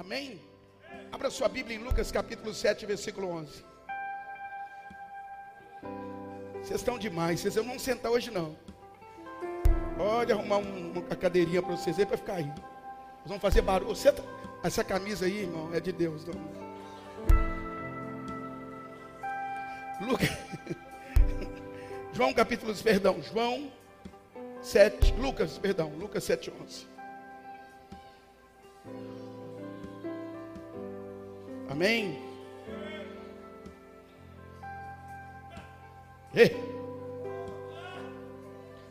[0.00, 0.40] Amém?
[1.12, 3.62] Abra sua Bíblia em Lucas capítulo 7, versículo 11.
[6.54, 8.56] Vocês estão demais, vocês não sentar hoje não.
[9.98, 12.46] Pode arrumar um, uma cadeirinha para vocês aí para ficar aí.
[12.46, 13.94] Nós vamos fazer barulho.
[13.94, 14.24] Senta.
[14.62, 16.24] Essa camisa aí, irmão, é de Deus.
[16.24, 16.34] Não.
[20.08, 20.30] Lucas.
[22.14, 23.70] João capítulo, perdão, João
[24.62, 26.89] 7, Lucas, perdão, Lucas 7, 11.
[31.80, 32.18] Amém?
[36.34, 36.54] Ei.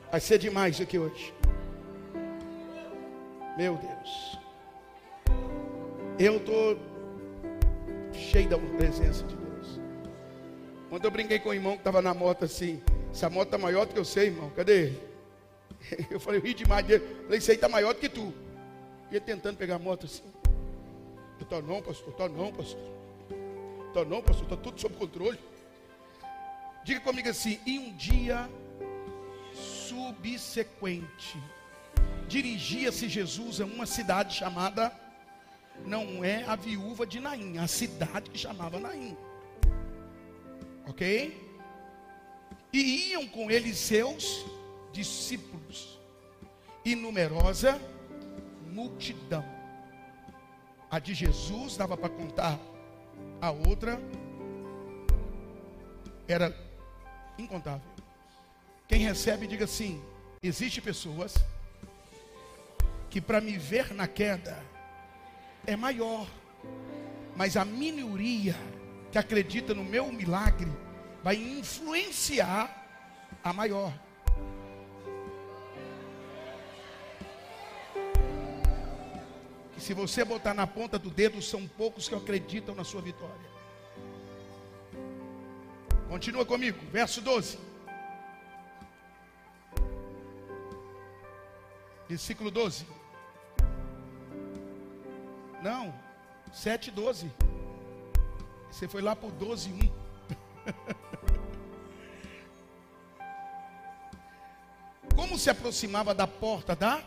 [0.10, 1.32] Vai ser demais aqui hoje.
[3.56, 4.40] Meu Deus.
[6.18, 6.80] Eu estou
[8.12, 9.80] cheio da presença de Deus.
[10.90, 12.82] Quando eu brinquei com o irmão que estava na moto assim,
[13.12, 14.50] essa moto está maior do que eu sei, irmão.
[14.56, 15.10] Cadê ele?
[16.10, 17.06] Eu falei, eu ri demais dele.
[17.08, 18.34] Eu falei, isso aí está maior do que tu.
[19.12, 20.39] Ele tentando pegar a moto assim.
[21.40, 22.80] Eu tô não, pastor, tô não, pastor.
[23.94, 25.40] Tô não, pastor, está tudo sob controle.
[26.84, 28.50] Diga comigo assim, e um dia
[29.54, 31.38] subsequente,
[32.28, 34.92] dirigia-se Jesus a uma cidade chamada,
[35.86, 39.16] não é a viúva de Naim, a cidade que chamava Naim.
[40.88, 41.50] Ok?
[42.72, 44.46] E iam com ele seus
[44.92, 46.00] discípulos
[46.86, 47.80] e numerosa
[48.72, 49.59] multidão.
[50.92, 52.60] A de Jesus dava para contar,
[53.40, 54.02] a outra
[56.28, 56.56] era
[57.38, 57.88] incontável.
[58.88, 60.02] Quem recebe, diga assim:
[60.42, 61.36] existe pessoas
[63.10, 64.64] que para me ver na queda
[65.66, 66.28] é maior,
[67.36, 68.56] mas a minoria
[69.12, 70.72] que acredita no meu milagre
[71.24, 72.76] vai influenciar
[73.44, 73.94] a maior.
[79.80, 83.50] Que se você botar na ponta do dedo, são poucos que acreditam na sua vitória.
[86.10, 87.58] Continua comigo, verso 12.
[92.10, 92.86] Versículo 12.
[95.64, 95.94] Não,
[96.52, 97.32] 7, 12.
[98.70, 99.80] Você foi lá por 12, 1.
[105.16, 107.02] Como se aproximava da porta da?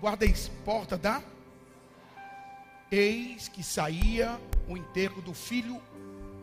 [0.00, 1.22] Guarda isso, porta da?
[2.90, 5.78] Eis que saía o enterro do filho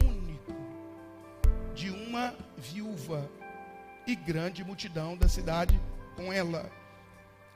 [0.06, 0.53] único
[1.73, 3.28] de uma viúva
[4.06, 5.79] e grande multidão da cidade
[6.16, 6.72] com ela.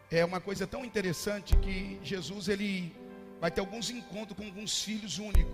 [0.09, 2.95] É uma coisa tão interessante que Jesus ele
[3.39, 5.53] vai ter alguns encontros com alguns filhos únicos.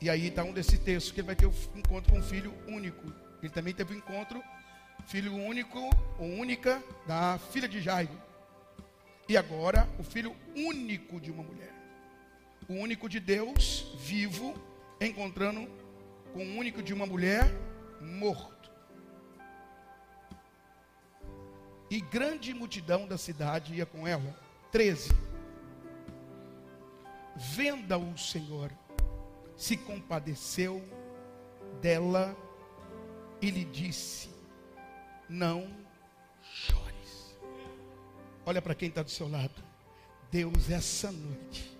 [0.00, 2.54] E aí está um desse texto que ele vai ter um encontro com um filho
[2.66, 3.12] único.
[3.42, 4.42] Ele também teve um encontro,
[5.06, 5.78] filho único
[6.18, 8.24] ou única da filha de Jairo.
[9.28, 11.74] E agora o filho único de uma mulher.
[12.68, 14.54] O único de Deus vivo
[15.00, 15.68] encontrando
[16.32, 17.44] com o único de uma mulher
[18.00, 18.70] morto.
[21.90, 24.38] E grande multidão da cidade ia com ela.
[24.72, 25.10] 13.
[27.36, 28.72] Venda o Senhor,
[29.56, 30.82] se compadeceu
[31.80, 32.36] dela
[33.40, 34.30] e lhe disse:
[35.28, 35.85] Não.
[38.46, 39.60] Olha para quem está do seu lado.
[40.30, 41.76] Deus, essa noite,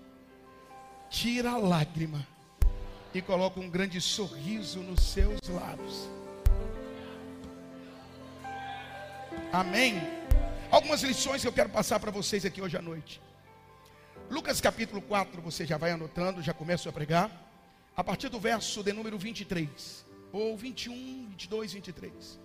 [1.09, 2.27] tira a lágrima
[3.15, 6.09] e coloca um grande sorriso nos seus lábios.
[9.53, 9.95] Amém?
[10.69, 13.23] Algumas lições que eu quero passar para vocês aqui hoje à noite.
[14.29, 17.31] Lucas capítulo 4, você já vai anotando, já começa a pregar.
[17.97, 22.41] A partir do verso de número 23, ou 21, 22, 23.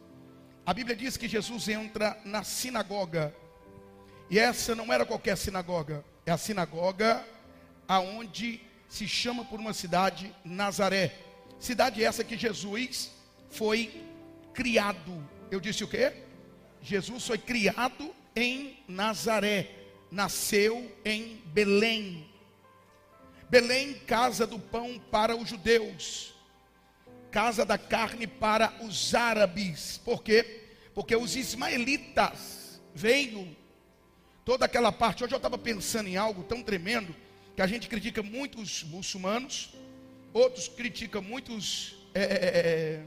[0.64, 3.36] A Bíblia diz que Jesus entra na sinagoga.
[4.32, 7.22] E essa não era qualquer sinagoga, é a sinagoga
[7.86, 11.14] aonde se chama por uma cidade Nazaré.
[11.60, 13.12] Cidade essa que Jesus
[13.50, 14.06] foi
[14.54, 15.22] criado.
[15.52, 16.14] Eu disse o quê?
[16.82, 19.70] Jesus foi criado em Nazaré,
[20.10, 22.26] nasceu em Belém.
[23.50, 26.34] Belém, casa do pão para os judeus,
[27.30, 30.00] casa da carne para os árabes.
[30.06, 30.70] Por quê?
[30.94, 33.60] Porque os ismaelitas veio
[34.52, 35.24] toda aquela parte.
[35.24, 37.16] Hoje eu estava pensando em algo tão tremendo
[37.56, 39.74] que a gente critica muitos muçulmanos,
[40.34, 43.06] outros criticam muitos é, é,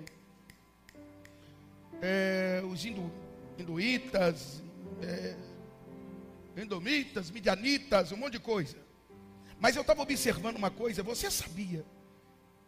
[2.01, 3.11] é, os hindus
[3.59, 4.63] hinduítas,
[5.03, 5.37] é,
[6.57, 8.79] endomitas, midianitas, um monte de coisa.
[9.61, 11.85] Mas eu estava observando uma coisa, você sabia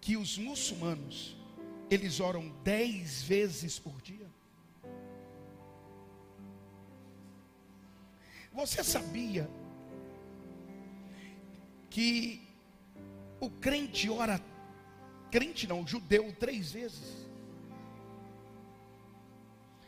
[0.02, 1.34] que os muçulmanos,
[1.90, 4.30] eles oram dez vezes por dia?
[8.56, 9.48] Você sabia
[11.90, 12.40] que
[13.38, 14.40] o crente ora,
[15.30, 17.28] crente não, judeu, três vezes.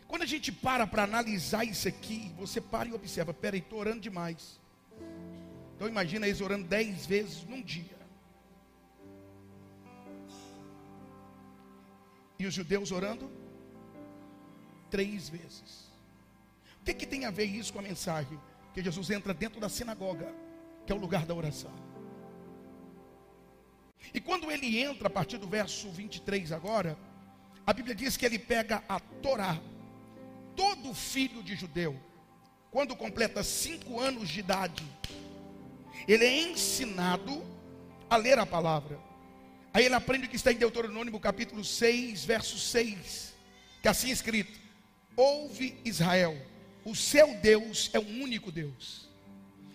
[0.06, 4.00] Quando a gente para para analisar isso aqui, você para e observa, peraí, estou orando
[4.00, 4.60] demais.
[5.74, 7.96] Então imagina eles orando dez vezes num dia.
[12.38, 13.30] E os judeus orando
[14.90, 15.90] três vezes.
[16.82, 18.38] O que, que tem a ver isso com a mensagem?
[18.78, 20.32] Que Jesus entra dentro da sinagoga,
[20.86, 21.72] que é o lugar da oração.
[24.14, 26.96] E quando ele entra, a partir do verso 23 agora,
[27.66, 29.60] a Bíblia diz que ele pega a Torá.
[30.54, 32.00] Todo filho de judeu,
[32.70, 34.86] quando completa cinco anos de idade,
[36.06, 37.44] ele é ensinado
[38.08, 38.96] a ler a palavra.
[39.74, 43.34] Aí ele aprende o que está em Deuteronômio capítulo 6, verso 6,
[43.82, 44.56] que assim é escrito:
[45.16, 46.40] Ouve Israel,
[46.90, 49.08] o seu Deus é o único Deus.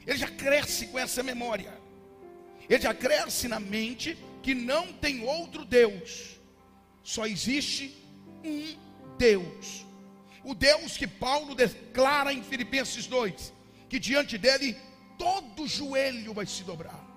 [0.05, 1.73] Ele já cresce com essa memória.
[2.69, 6.39] Ele já cresce na mente que não tem outro Deus.
[7.03, 7.95] Só existe
[8.43, 8.75] um
[9.17, 9.85] Deus.
[10.43, 13.53] O Deus que Paulo declara em Filipenses 2,
[13.87, 14.75] que diante dele
[15.17, 17.13] todo joelho vai se dobrar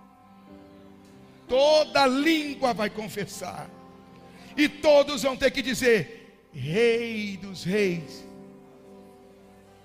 [1.49, 3.71] toda língua vai confessar,
[4.57, 8.26] e todos vão ter que dizer: Rei dos Reis.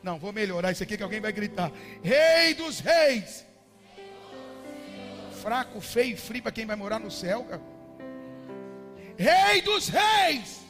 [0.04, 1.72] Não, vou melhorar isso aqui que alguém vai gritar:
[2.04, 3.46] Rei dos Reis.
[5.42, 7.62] Fraco, feio e frio para quem vai morar no céu, cara.
[9.18, 10.62] Rei dos Reis.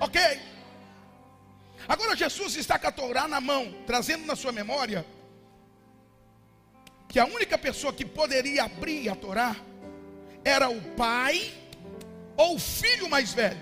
[0.00, 0.20] Ok.
[1.86, 5.04] Agora Jesus está com a Torá na mão, trazendo na sua memória
[7.08, 9.54] que a única pessoa que poderia abrir a Torá
[10.44, 11.52] era o pai
[12.36, 13.60] ou o filho mais velho.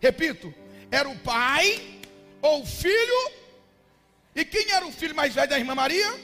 [0.00, 0.54] Repito,
[0.90, 2.00] era o pai
[2.42, 3.32] ou o filho.
[4.34, 6.18] E quem era o filho mais velho da irmã Maria?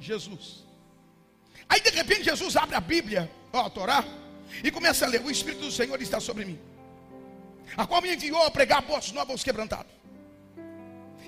[0.00, 0.64] Jesus.
[1.68, 4.04] Aí de repente Jesus abre a Bíblia, ó, a Torá,
[4.62, 6.58] e começa a ler: O Espírito do Senhor está sobre mim,
[7.76, 9.92] a qual me enviou a pregar boas novas aos quebrantados.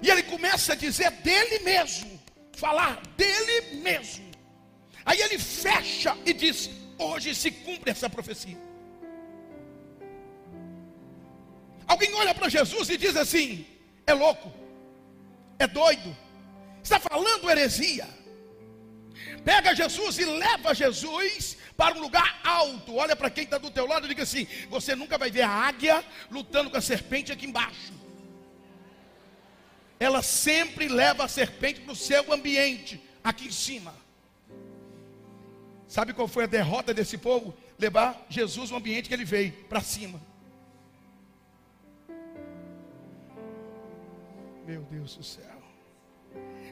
[0.02, 2.20] E ele começa a dizer dele mesmo
[2.56, 4.24] falar dele mesmo.
[5.04, 8.58] Aí ele fecha e diz: Hoje se cumpre essa profecia.
[11.86, 13.66] Alguém olha para Jesus e diz assim:
[14.06, 14.52] É louco,
[15.58, 16.16] é doido,
[16.82, 18.08] está falando heresia.
[19.44, 22.96] Pega Jesus e leva Jesus para um lugar alto.
[22.96, 25.50] Olha para quem está do teu lado e diga assim: Você nunca vai ver a
[25.50, 28.04] águia lutando com a serpente aqui embaixo
[29.98, 33.94] ela sempre leva a serpente para o seu ambiente, aqui em cima.
[35.88, 37.54] Sabe qual foi a derrota desse povo?
[37.78, 40.20] Levar Jesus no ambiente que ele veio, para cima.
[44.66, 45.62] Meu Deus do céu.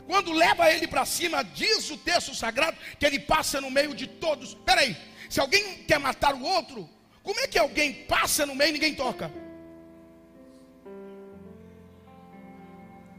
[0.07, 4.07] Quando leva ele para cima, diz o texto sagrado que ele passa no meio de
[4.07, 4.55] todos.
[4.55, 4.97] Peraí,
[5.29, 6.89] se alguém quer matar o outro,
[7.23, 9.31] como é que alguém passa no meio e ninguém toca?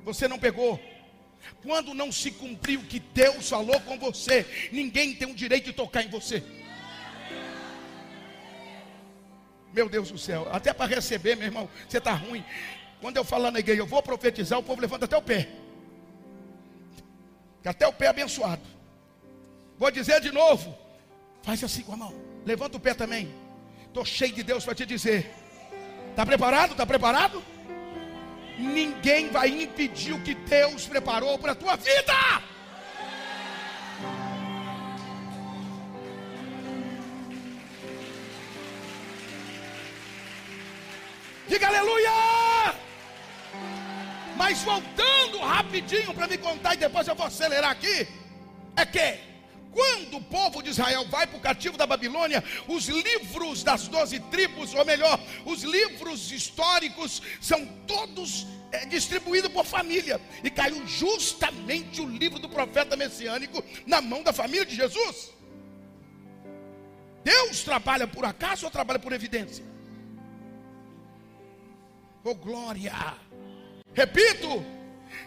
[0.04, 0.80] você não pegou.
[1.62, 5.74] Quando não se cumpriu o que Deus falou com você, ninguém tem o direito de
[5.74, 6.44] tocar em você.
[9.74, 12.46] Meu Deus do céu, até para receber, meu irmão, você está ruim.
[13.04, 15.50] Quando eu falo na igreja, eu vou profetizar, o povo levanta até o pé.
[17.66, 18.62] Até o pé abençoado.
[19.78, 20.74] Vou dizer de novo.
[21.42, 22.14] Faz assim com a mão.
[22.46, 23.30] Levanta o pé também.
[23.88, 25.30] Estou cheio de Deus para te dizer.
[26.12, 26.72] Está preparado?
[26.72, 27.44] Está preparado?
[28.58, 32.14] ninguém vai impedir o que Deus preparou para a tua vida.
[41.50, 42.03] Diga aleluia!
[44.54, 48.08] Mas voltando rapidinho para me contar e depois eu vou acelerar aqui.
[48.76, 49.18] É que
[49.72, 54.20] quando o povo de Israel vai para o cativo da Babilônia, os livros das doze
[54.20, 60.22] tribos, ou melhor, os livros históricos, são todos é, distribuídos por família.
[60.44, 65.32] E caiu justamente o livro do profeta messiânico na mão da família de Jesus.
[67.24, 69.66] Deus trabalha por acaso ou trabalha por evidência?
[72.24, 72.94] Oh glória!
[73.94, 74.66] Repito,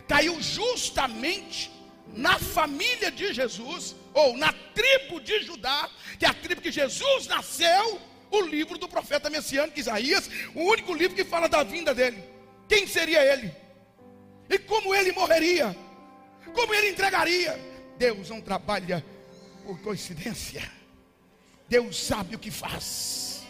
[0.09, 1.71] caiu justamente
[2.09, 7.27] na família de Jesus, ou na tribo de Judá, que é a tribo que Jesus
[7.27, 12.23] nasceu, o livro do profeta messiânico Isaías, o único livro que fala da vinda dele.
[12.69, 13.55] Quem seria ele?
[14.49, 15.77] E como ele morreria?
[16.55, 17.59] Como ele entregaria?
[17.99, 19.05] Deus não trabalha
[19.65, 20.71] por coincidência.
[21.69, 23.43] Deus sabe o que faz.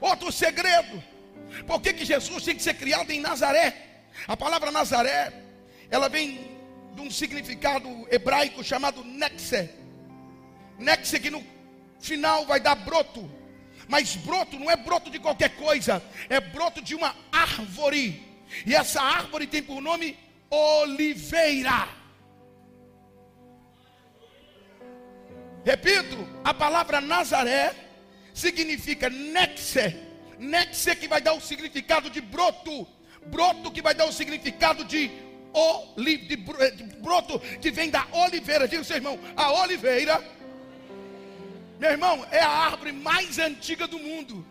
[0.00, 1.02] Outro segredo.
[1.66, 3.74] Por que, que Jesus tem que ser criado em Nazaré?
[4.26, 5.32] A palavra Nazaré,
[5.90, 6.52] ela vem
[6.94, 9.70] de um significado hebraico chamado nexe.
[10.78, 11.44] Nexe que no
[12.00, 13.30] final vai dar broto.
[13.88, 18.22] Mas broto não é broto de qualquer coisa, é broto de uma árvore.
[18.66, 20.16] E essa árvore tem por nome
[20.50, 21.88] oliveira.
[25.64, 27.74] Repito, a palavra Nazaré
[28.34, 30.11] significa nexe.
[30.42, 32.86] Nexe que vai dar o significado de broto.
[33.26, 35.10] Broto que vai dar o significado de,
[35.52, 38.66] oli, de broto que vem da oliveira.
[38.66, 40.22] Diga seu irmão, a oliveira
[41.82, 44.46] meu irmão, é a árvore mais antiga do mundo.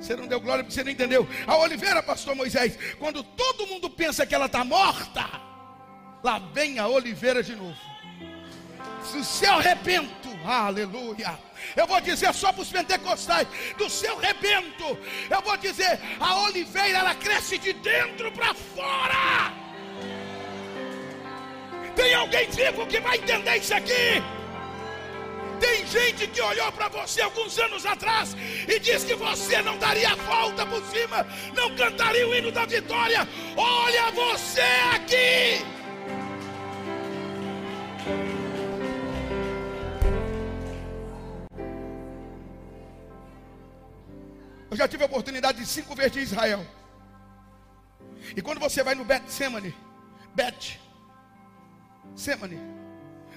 [0.00, 1.24] Você não deu glória porque você não entendeu.
[1.46, 5.30] A oliveira, pastor Moisés, quando todo mundo pensa que ela está morta,
[6.24, 7.78] lá vem a oliveira de novo.
[9.12, 11.38] Do seu rebento, aleluia.
[11.76, 13.46] Eu vou dizer só para os pentecostais:
[13.76, 14.98] do seu rebento,
[15.30, 19.52] eu vou dizer, a oliveira ela cresce de dentro para fora.
[21.94, 24.22] Tem alguém vivo que vai entender isso aqui?
[25.60, 30.10] Tem gente que olhou para você alguns anos atrás e disse que você não daria
[30.10, 33.28] a volta por cima, não cantaria o hino da vitória.
[33.56, 34.60] Olha você
[34.92, 35.64] aqui.
[44.72, 46.66] Eu já tive a oportunidade de cinco vezes em Israel.
[48.34, 49.74] E quando você vai no Bet Semane,
[50.34, 50.80] Bet,
[52.16, 52.58] Semane,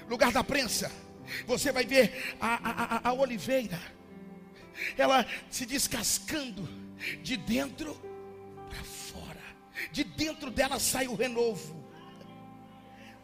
[0.08, 0.90] lugar da prensa,
[1.46, 3.78] você vai ver a, a, a, oliveira,
[4.96, 6.66] ela se descascando
[7.22, 7.94] de dentro
[8.70, 9.44] para fora,
[9.92, 11.84] de dentro dela sai o renovo.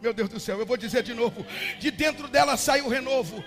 [0.02, 1.46] Meu Deus do céu, eu vou dizer de novo:
[1.78, 3.42] de dentro dela sai o renovo.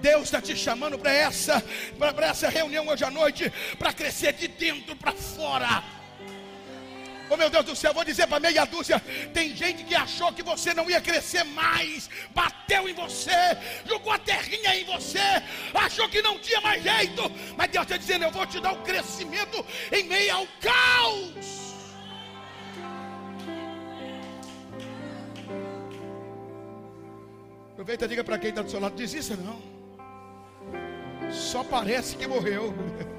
[0.00, 1.62] Deus está te chamando para essa,
[1.98, 5.82] para essa reunião hoje à noite, para crescer de dentro para fora.
[7.30, 9.00] Oh meu Deus do céu, vou dizer para meia dúzia:
[9.34, 13.30] tem gente que achou que você não ia crescer mais, bateu em você,
[13.86, 15.18] jogou a terrinha em você,
[15.74, 18.78] achou que não tinha mais jeito, mas Deus está dizendo: eu vou te dar o
[18.78, 21.58] um crescimento em meio ao caos.
[27.72, 29.77] Aproveita e diga para quem está do seu lado: desista não,
[31.30, 32.74] só parece que morreu.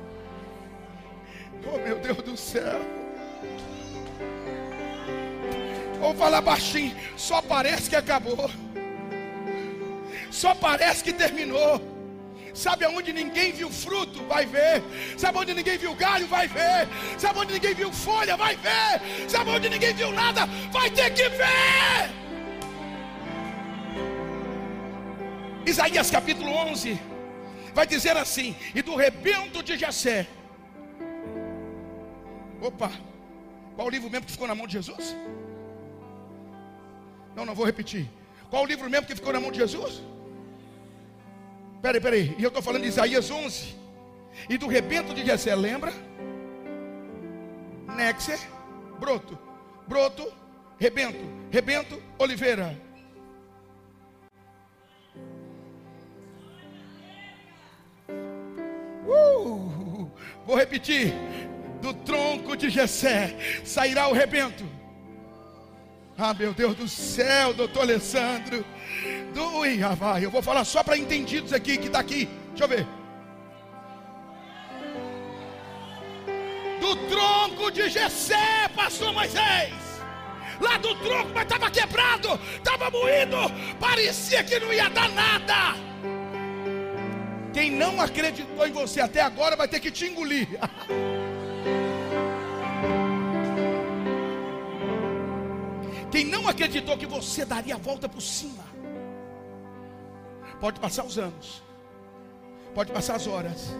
[1.71, 2.79] Oh meu Deus do céu.
[5.99, 6.95] Vamos falar baixinho.
[7.17, 8.49] Só parece que acabou.
[10.31, 11.81] Só parece que terminou.
[12.53, 14.23] Sabe aonde ninguém viu fruto?
[14.23, 14.81] Vai ver.
[15.17, 16.27] Sabe onde ninguém viu galho?
[16.27, 16.87] Vai ver.
[17.17, 18.37] Sabe onde ninguém viu folha?
[18.37, 19.29] Vai ver.
[19.29, 20.45] Sabe onde ninguém viu nada?
[20.71, 22.09] Vai ter que ver.
[25.65, 27.18] Isaías capítulo 11
[27.73, 30.27] vai dizer assim: E do rebento de Jessé.
[32.61, 32.91] Opa,
[33.75, 35.15] qual o livro mesmo que ficou na mão de Jesus?
[37.35, 38.09] Não, não vou repetir.
[38.49, 40.01] Qual o livro mesmo que ficou na mão de Jesus?
[41.81, 42.35] Peraí, peraí.
[42.37, 43.75] E eu estou falando de Isaías 11.
[44.49, 45.93] E do rebento de Jessé, lembra?
[47.95, 48.39] Nexer,
[48.99, 49.37] broto.
[49.87, 50.31] Broto,
[50.77, 51.19] rebento.
[51.49, 52.77] Rebento, oliveira.
[59.09, 60.11] Uh,
[60.45, 61.13] vou repetir.
[61.81, 64.65] Do tronco de Jessé sairá o rebento
[66.21, 68.65] ah, meu Deus do céu, doutor Alessandro.
[69.33, 72.27] Do, ah, vai, eu vou falar só para entendidos aqui que está aqui.
[72.49, 72.85] Deixa eu ver.
[76.81, 79.73] Do tronco de Jessé passou Moisés.
[80.59, 83.37] Lá do tronco, mas estava quebrado, estava moído,
[83.79, 85.88] parecia que não ia dar nada.
[87.59, 90.47] Quem não acreditou em você até agora vai ter que te engolir.
[96.09, 98.63] Quem não acreditou que você daria a volta por cima,
[100.61, 101.61] pode passar os anos,
[102.73, 103.75] pode passar as horas,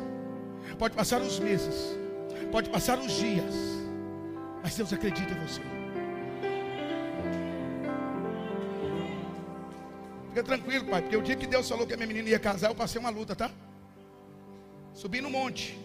[0.77, 1.98] pode passar os meses,
[2.51, 3.55] pode passar os dias,
[4.62, 5.62] mas Deus acredita em você.
[10.27, 12.67] Fica tranquilo, pai, porque o dia que Deus falou que a minha menina ia casar,
[12.67, 13.50] eu passei uma luta, tá?
[15.00, 15.79] Subi no monte.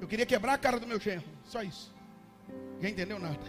[0.00, 1.94] Eu queria quebrar a cara do meu genro, só isso.
[2.76, 3.46] Ninguém entendeu nada.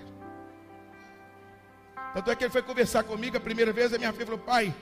[2.13, 4.75] Tanto é que ele foi conversar comigo a primeira vez, a minha filha falou, pai,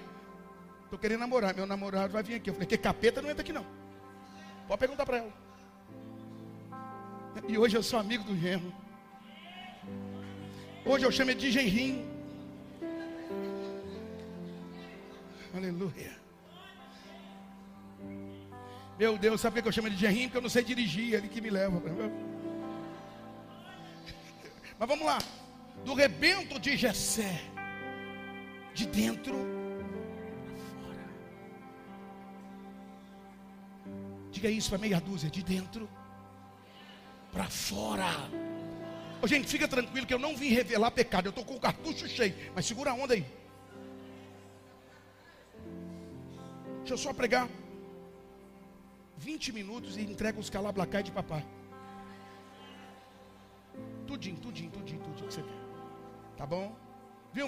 [0.86, 2.50] estou querendo namorar, meu namorado vai vir aqui.
[2.50, 3.65] Eu falei, que capeta não entra aqui não.
[4.67, 5.34] Pode perguntar para ela.
[7.48, 8.74] E hoje eu sou amigo do genro.
[10.84, 12.10] Hoje eu chamo ele de genrinho.
[15.53, 16.17] Aleluia.
[19.01, 20.27] Meu Deus, sabe por que eu chamo ele de genrinho?
[20.27, 21.81] Porque eu não sei dirigir, ele que me leva.
[24.77, 25.17] Mas vamos lá.
[25.84, 27.41] Do rebento de Jessé.
[28.75, 29.34] De dentro
[30.46, 31.10] para fora.
[34.29, 35.31] Diga isso para meia dúzia.
[35.31, 35.89] De dentro
[37.31, 38.29] para fora.
[39.20, 41.25] Ô, gente, fica tranquilo que eu não vim revelar pecado.
[41.25, 42.36] Eu estou com o cartucho cheio.
[42.53, 43.25] Mas segura a onda aí.
[46.81, 47.50] Deixa eu só pregar
[49.22, 51.46] 20 minutos e entrega os calablacai de papai.
[54.08, 55.62] Tudinho, tudinho, tudinho, tudinho que você quer.
[56.36, 56.75] Tá bom?
[57.32, 57.48] Viu?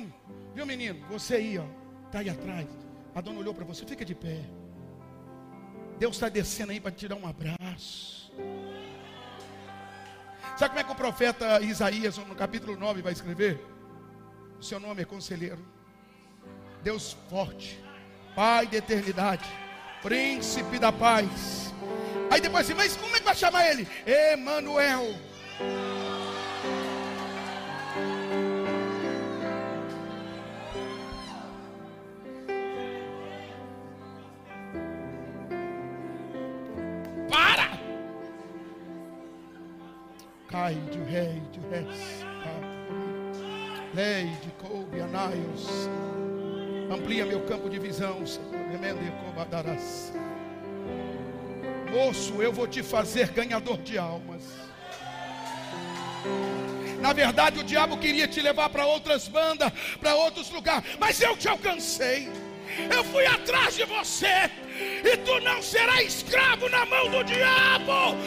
[0.53, 1.03] Viu, menino?
[1.09, 1.65] Você aí, ó.
[2.11, 2.67] Tá aí atrás.
[3.15, 4.41] A dona olhou para você, fica de pé.
[5.97, 8.31] Deus está descendo aí para te dar um abraço.
[10.57, 13.59] Sabe como é que o profeta Isaías, no capítulo 9, vai escrever?
[14.59, 15.65] O seu nome é conselheiro.
[16.83, 17.81] Deus forte,
[18.35, 19.45] Pai da eternidade,
[20.03, 21.73] Príncipe da paz.
[22.29, 23.87] Aí depois assim, mas como é que vai chamar ele?
[24.05, 25.15] Emanuel.
[47.43, 48.53] Campo de visão, Senhor.
[51.91, 54.41] Moço, eu vou te fazer ganhador de almas.
[56.99, 61.35] Na verdade, o diabo queria te levar para outras bandas, para outros lugares, mas eu
[61.35, 62.31] te alcancei.
[62.89, 64.49] Eu fui atrás de você,
[65.03, 68.17] e tu não serás escravo na mão do diabo.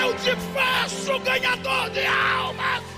[0.00, 2.89] Eu te faço ganhador de almas.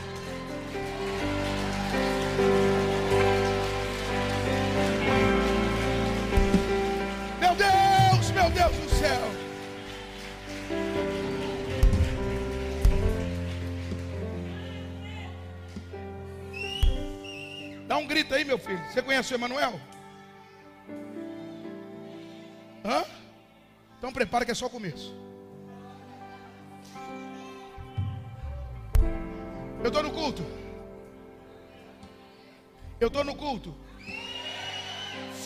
[17.92, 18.82] Dá um grito aí, meu filho.
[18.90, 19.78] Você conhece o Emanuel?
[22.82, 23.04] Hã?
[23.98, 25.14] Então prepara que é só o começo.
[29.82, 30.42] Eu estou no culto.
[32.98, 33.76] Eu estou no culto.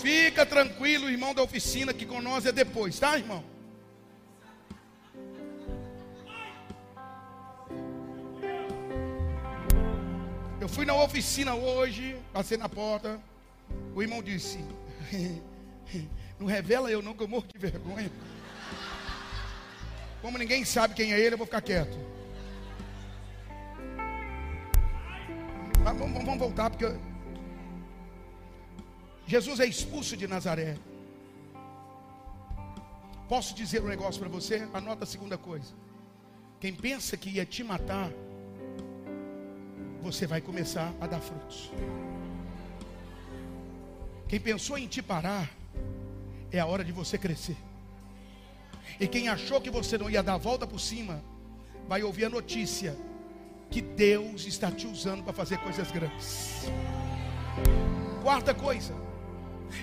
[0.00, 3.42] Fica tranquilo, irmão da oficina, que com nós é depois, tá, irmão?
[10.76, 13.18] Fui na oficina hoje, passei na porta.
[13.94, 14.58] O irmão disse:
[16.38, 18.12] Não revela eu não, que eu morro de vergonha.
[20.20, 21.96] Como ninguém sabe quem é ele, eu vou ficar quieto.
[25.82, 26.94] Mas vamos, vamos voltar, porque
[29.26, 30.76] Jesus é expulso de Nazaré.
[33.30, 34.68] Posso dizer um negócio para você?
[34.74, 35.72] Anota a segunda coisa.
[36.60, 38.10] Quem pensa que ia te matar,
[40.06, 41.70] você vai começar a dar frutos.
[44.28, 45.50] Quem pensou em te parar,
[46.52, 47.56] é a hora de você crescer.
[49.00, 51.22] E quem achou que você não ia dar a volta por cima,
[51.88, 52.96] vai ouvir a notícia
[53.68, 56.66] que Deus está te usando para fazer coisas grandes.
[58.22, 58.94] Quarta coisa,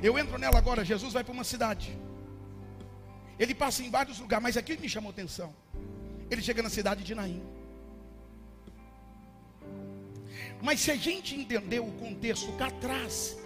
[0.02, 0.86] eu entro nela agora.
[0.86, 1.98] Jesus vai para uma cidade,
[3.38, 5.54] ele passa em vários lugares, mas aqui me chamou atenção.
[6.32, 7.44] Ele chega na cidade de Naim.
[10.64, 13.38] Mas se a gente entender o contexto cá atrás,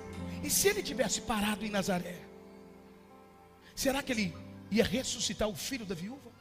[0.43, 2.19] e se ele tivesse parado em Nazaré?
[3.73, 4.35] Será que ele
[4.69, 6.31] ia ressuscitar o filho da viúva?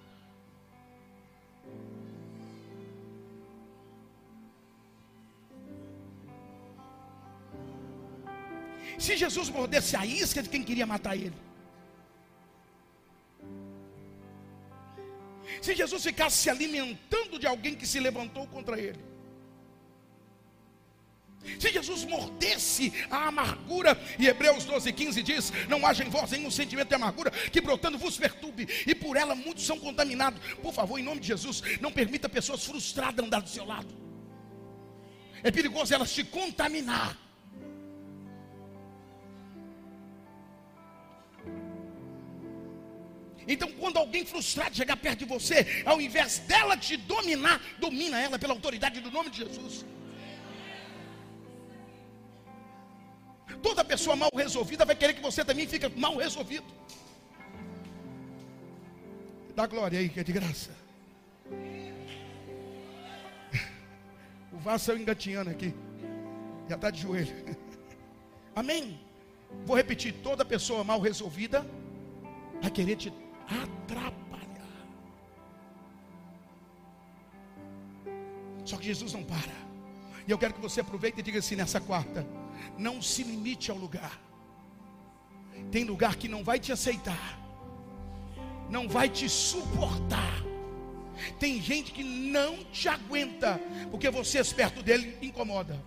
[8.99, 11.41] Se Jesus mordesse a isca de quem queria matar ele.
[15.63, 19.16] Se Jesus ficasse se alimentando de alguém que se levantou contra ele.
[21.59, 26.51] Se Jesus mordesse a amargura, e Hebreus 12, 15 diz: Não haja em vós nenhum
[26.51, 30.41] sentimento de amargura que brotando vos perturbe, e por ela muitos são contaminados.
[30.63, 33.95] Por favor, em nome de Jesus, não permita pessoas frustradas andar do seu lado.
[35.43, 37.17] É perigoso elas te contaminar.
[43.49, 48.39] Então, quando alguém frustrado chegar perto de você, ao invés dela te dominar, domina ela
[48.39, 49.85] pela autoridade do nome de Jesus.
[53.63, 56.67] Toda pessoa mal resolvida vai querer que você também fique mal resolvido.
[59.55, 60.71] Dá glória aí, que é de graça.
[64.53, 65.75] O vaso saiu engatinhando aqui.
[66.69, 67.35] Já está de joelho.
[68.55, 69.01] Amém?
[69.65, 71.65] Vou repetir: toda pessoa mal resolvida
[72.61, 73.13] vai querer te
[73.47, 74.17] atrapalhar.
[78.65, 79.53] Só que Jesus não para.
[80.27, 82.27] E eu quero que você aproveite e diga assim nessa quarta:
[82.79, 84.21] não se limite ao lugar.
[85.71, 87.39] Tem lugar que não vai te aceitar,
[88.71, 90.45] não vai te suportar.
[91.39, 93.59] Tem gente que não te aguenta,
[93.91, 95.83] porque você perto dele incomoda.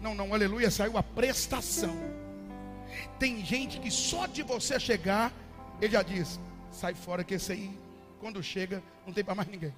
[0.00, 1.94] Não, não, aleluia, saiu a prestação.
[3.18, 5.32] Tem gente que só de você chegar,
[5.80, 6.40] ele já diz:
[6.72, 7.70] sai fora que esse aí,
[8.20, 9.72] quando chega, não tem para mais ninguém.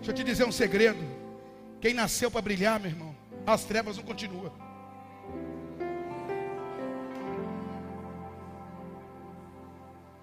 [0.00, 0.98] Deixa eu te dizer um segredo.
[1.78, 3.14] Quem nasceu para brilhar, meu irmão,
[3.46, 4.50] as trevas não continuam.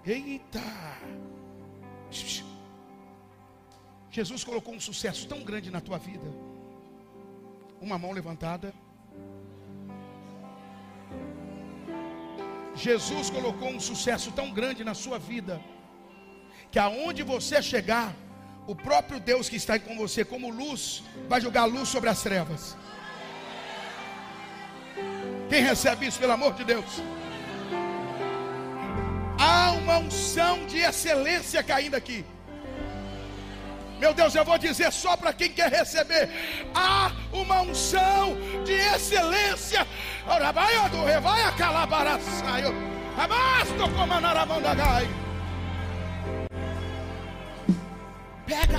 [0.04, 0.60] Eita!
[4.10, 6.26] Jesus colocou um sucesso tão grande na tua vida.
[7.80, 8.74] Uma mão levantada.
[12.74, 15.60] Jesus colocou um sucesso tão grande na sua vida
[16.72, 18.12] que aonde você chegar,
[18.68, 22.76] o próprio Deus que está com você como luz vai jogar luz sobre as trevas.
[25.48, 26.84] Quem recebe isso, pelo amor de Deus?
[29.40, 32.26] Há uma unção de excelência caindo aqui.
[33.98, 36.28] Meu Deus, eu vou dizer só para quem quer receber.
[36.74, 39.86] Há uma unção de excelência.
[40.26, 40.74] Ora, vai,
[41.22, 42.74] vai a calabaraçaio.
[43.16, 45.27] Abasto como a naramandagai.
[48.48, 48.78] Pega.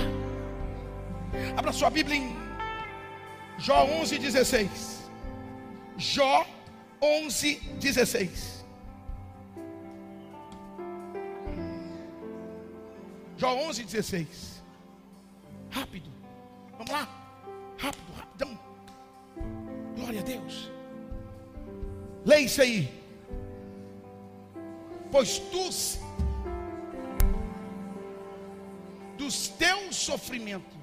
[1.55, 2.35] Abra sua Bíblia em
[3.59, 5.09] Jó 11, 16.
[5.97, 6.45] Jó
[6.99, 8.65] 11, 16.
[13.37, 14.63] Jó 11, 16.
[15.69, 16.09] Rápido.
[16.71, 17.07] Vamos lá.
[17.77, 18.59] Rápido, rapidão.
[19.95, 20.71] Glória a Deus.
[22.25, 22.91] Leia isso aí.
[25.11, 25.71] Pois tu
[29.29, 30.75] dos teus sofrimentos,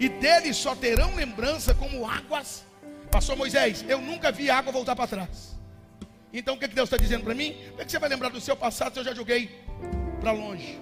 [0.00, 2.64] e deles só terão lembrança como águas.
[3.10, 5.54] Pastor Moisés, eu nunca vi água voltar para trás.
[6.32, 7.54] Então o que, que Deus está dizendo para mim?
[7.68, 9.50] Como é que você vai lembrar do seu passado se eu já joguei
[10.18, 10.80] para longe?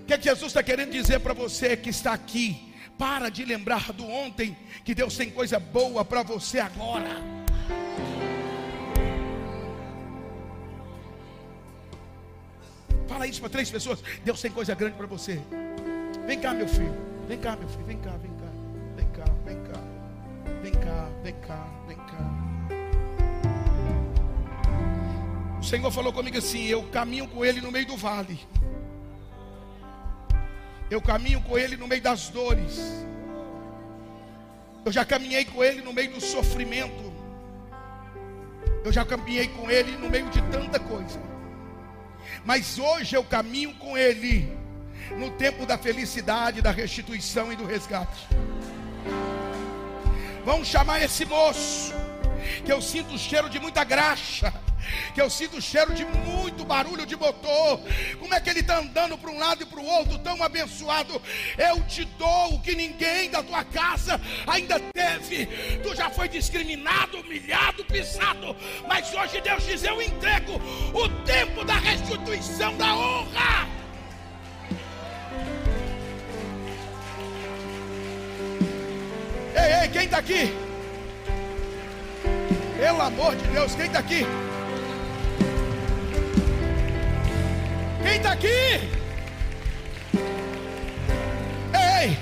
[0.00, 2.74] O que, que Jesus está querendo dizer para você que está aqui?
[2.98, 7.37] Para de lembrar do ontem, que Deus tem coisa boa para você agora.
[13.08, 14.02] Fala isso para três pessoas.
[14.22, 15.40] Deus tem coisa grande para você.
[16.26, 16.94] Vem cá, meu filho.
[17.26, 17.84] Vem cá, meu filho.
[17.86, 18.46] Vem cá, vem cá.
[18.96, 19.80] Vem cá, vem cá.
[20.62, 22.48] Vem cá, vem cá, vem cá.
[25.58, 28.38] O Senhor falou comigo assim: Eu caminho com Ele no meio do vale.
[30.90, 32.78] Eu caminho com Ele no meio das dores.
[34.84, 37.12] Eu já caminhei com Ele no meio do sofrimento.
[38.84, 41.20] Eu já caminhei com Ele no meio de tanta coisa.
[42.48, 44.50] Mas hoje eu caminho com Ele
[45.18, 48.26] no tempo da felicidade, da restituição e do resgate.
[50.46, 51.92] Vamos chamar esse moço,
[52.64, 54.50] que eu sinto o cheiro de muita graxa,
[55.14, 57.80] que eu sinto o cheiro de muito barulho de motor.
[58.18, 61.20] Como é que ele está andando para um lado e para o outro, tão abençoado?
[61.56, 65.46] Eu te dou o que ninguém da tua casa ainda teve.
[65.82, 70.60] Tu já foi discriminado, humilhado, pisado, mas hoje Deus diz: Eu entrego
[70.94, 73.68] o tempo da restituição da honra.
[79.54, 80.54] Ei, ei, quem está aqui?
[82.78, 84.24] Pelo amor de Deus, quem está aqui?
[88.08, 88.46] Quem está aqui?
[91.74, 92.16] Ei,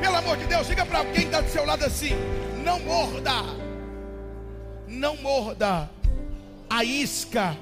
[0.00, 2.10] pelo amor de Deus, diga para quem está do seu lado assim:
[2.64, 3.30] não morda,
[4.88, 5.88] não morda
[6.68, 7.56] a isca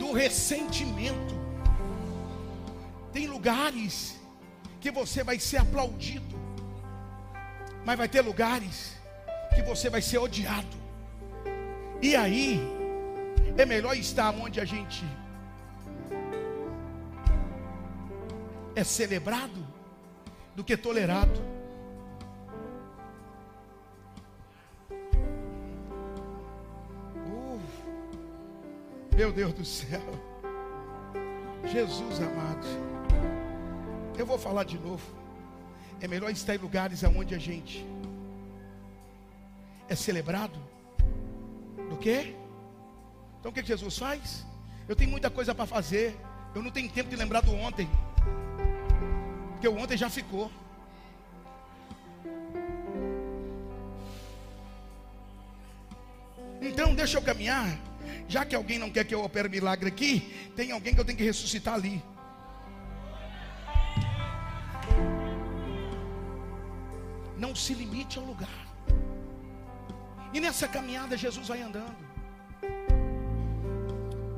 [0.00, 1.36] do ressentimento.
[3.12, 4.16] Tem lugares
[4.80, 6.36] que você vai ser aplaudido,
[7.84, 8.96] mas vai ter lugares
[9.54, 10.76] que você vai ser odiado.
[12.02, 12.60] E aí,
[13.56, 15.04] é melhor estar onde a gente
[18.76, 19.66] é celebrado
[20.54, 21.40] do que tolerado.
[27.26, 27.60] Uh,
[29.16, 30.02] meu Deus do céu,
[31.64, 32.66] Jesus amado,
[34.18, 35.02] eu vou falar de novo.
[35.98, 37.86] É melhor estar em lugares onde a gente
[39.88, 40.58] é celebrado
[41.88, 42.36] do que?
[43.40, 44.44] Então o que Jesus faz?
[44.86, 46.14] Eu tenho muita coisa para fazer.
[46.54, 47.88] Eu não tenho tempo de lembrar do ontem.
[49.56, 50.50] Porque o ontem já ficou.
[57.06, 57.78] deixa eu caminhar.
[58.26, 61.16] Já que alguém não quer que eu opere milagre aqui, tem alguém que eu tenho
[61.16, 62.02] que ressuscitar ali.
[67.38, 68.66] Não se limite ao lugar.
[70.32, 71.96] E nessa caminhada Jesus vai andando.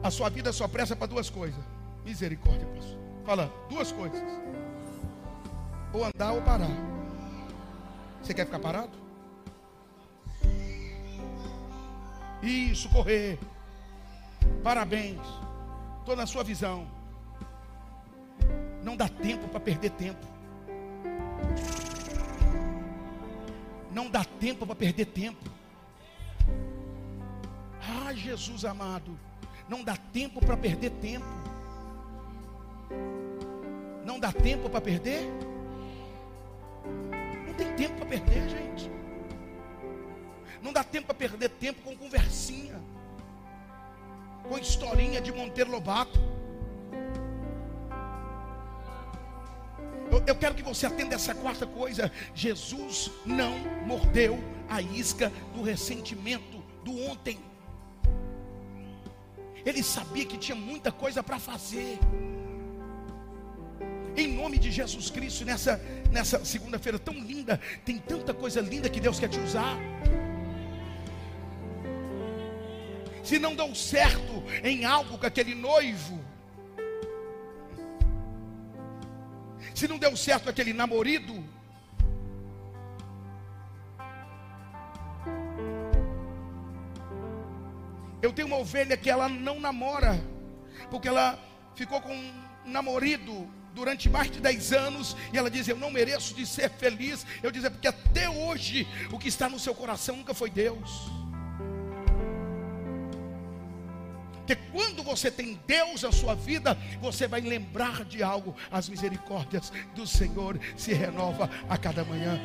[0.03, 1.65] A sua vida só presta para duas coisas.
[2.05, 2.99] Misericórdia, pastor.
[3.25, 4.23] Fala, duas coisas.
[5.93, 6.77] Ou andar ou parar.
[8.23, 8.91] Você quer ficar parado?
[12.43, 13.39] Isso, correr.
[14.63, 15.21] Parabéns.
[16.01, 16.87] Estou na sua visão.
[18.83, 20.27] Não dá tempo para perder tempo.
[23.91, 25.51] Não dá tempo para perder tempo.
[27.81, 29.19] Ah, Jesus amado.
[29.69, 31.27] Não dá tempo para perder tempo.
[34.05, 35.48] Não dá tempo para perder?
[37.59, 38.91] Tem tempo para perder, gente.
[40.63, 42.81] Não dá tempo para perder tempo com conversinha,
[44.49, 46.21] com historinha de Monteiro Lobato.
[50.11, 52.13] Eu, eu quero que você atenda essa quarta coisa.
[52.33, 57.41] Jesus não mordeu a isca do ressentimento do ontem.
[59.67, 61.99] Ele sabia que tinha muita coisa para fazer.
[64.19, 68.99] Em nome de Jesus Cristo, nessa, nessa segunda-feira tão linda, tem tanta coisa linda que
[68.99, 69.79] Deus quer te usar.
[73.23, 76.19] Se não deu certo em algo com aquele noivo,
[79.73, 81.45] se não deu certo com aquele namorado,
[88.21, 90.21] Eu tenho uma ovelha que ela não namora,
[90.91, 91.39] porque ela
[91.77, 92.33] ficou com um
[92.65, 97.27] namorado durante mais de 10 anos, e ela diz: Eu não mereço de ser feliz.
[97.43, 101.11] Eu diz: É porque até hoje o que está no seu coração nunca foi Deus.
[104.39, 108.57] Porque quando você tem Deus na sua vida, você vai lembrar de algo.
[108.71, 112.41] As misericórdias do Senhor se renova a cada manhã.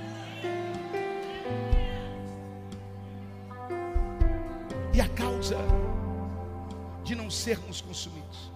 [4.93, 5.57] E a causa
[7.03, 8.52] de não sermos consumidos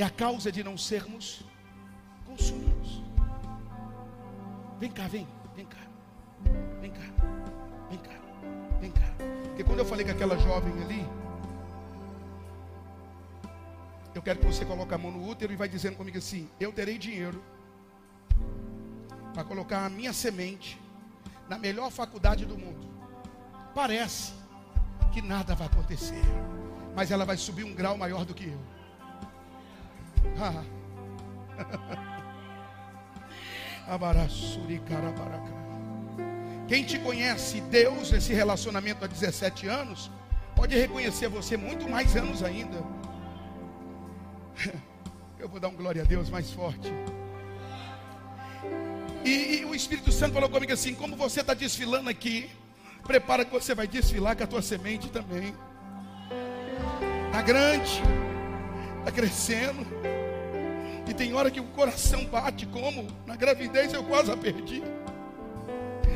[0.00, 1.42] é a causa de não sermos
[2.24, 3.02] consumidos.
[4.78, 5.78] Vem cá, vem, vem cá,
[6.80, 7.00] vem cá,
[7.90, 8.16] vem cá,
[8.80, 9.14] vem cá.
[9.44, 11.06] Porque quando eu falei com aquela jovem ali,
[14.14, 16.72] eu quero que você coloque a mão no útero e vai dizendo comigo assim: Eu
[16.72, 17.42] terei dinheiro
[19.34, 20.80] para colocar a minha semente
[21.46, 22.88] na melhor faculdade do mundo.
[23.74, 24.32] Parece
[25.12, 26.22] que nada vai acontecer,
[26.96, 28.79] mas ela vai subir um grau maior do que eu.
[36.68, 40.10] Quem te conhece Deus nesse relacionamento há 17 anos,
[40.54, 42.82] pode reconhecer você muito mais anos ainda.
[45.38, 46.92] Eu vou dar um glória a Deus mais forte.
[49.24, 52.50] E, e o Espírito Santo falou comigo assim: como você está desfilando aqui,
[53.10, 55.52] Prepara que você vai desfilar com a tua semente também.
[57.26, 58.00] Está grande,
[59.00, 59.84] está crescendo.
[61.10, 64.80] E tem hora que o coração bate como na gravidez eu quase a perdi.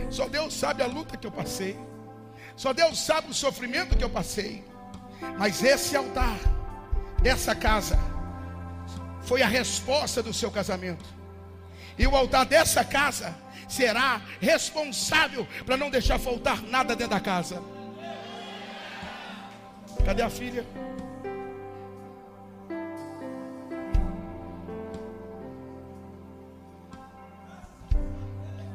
[0.09, 1.77] Só Deus sabe a luta que eu passei.
[2.55, 4.63] Só Deus sabe o sofrimento que eu passei.
[5.37, 6.39] Mas esse altar,
[7.21, 7.99] dessa casa,
[9.23, 11.05] foi a resposta do seu casamento.
[11.99, 13.35] E o altar dessa casa
[13.69, 17.61] será responsável para não deixar faltar nada dentro da casa.
[20.05, 20.65] Cadê a filha?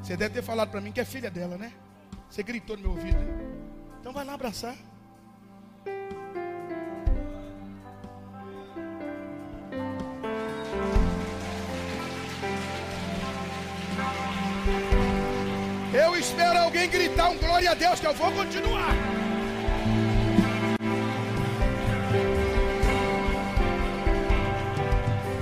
[0.10, 1.72] Você deve ter falado para mim que é filha dela, né?
[2.28, 3.16] Você gritou no meu ouvido.
[3.16, 3.46] Né?
[4.00, 4.76] Então vai lá abraçar.
[15.94, 18.96] Eu espero alguém gritar um glória a Deus que eu vou continuar.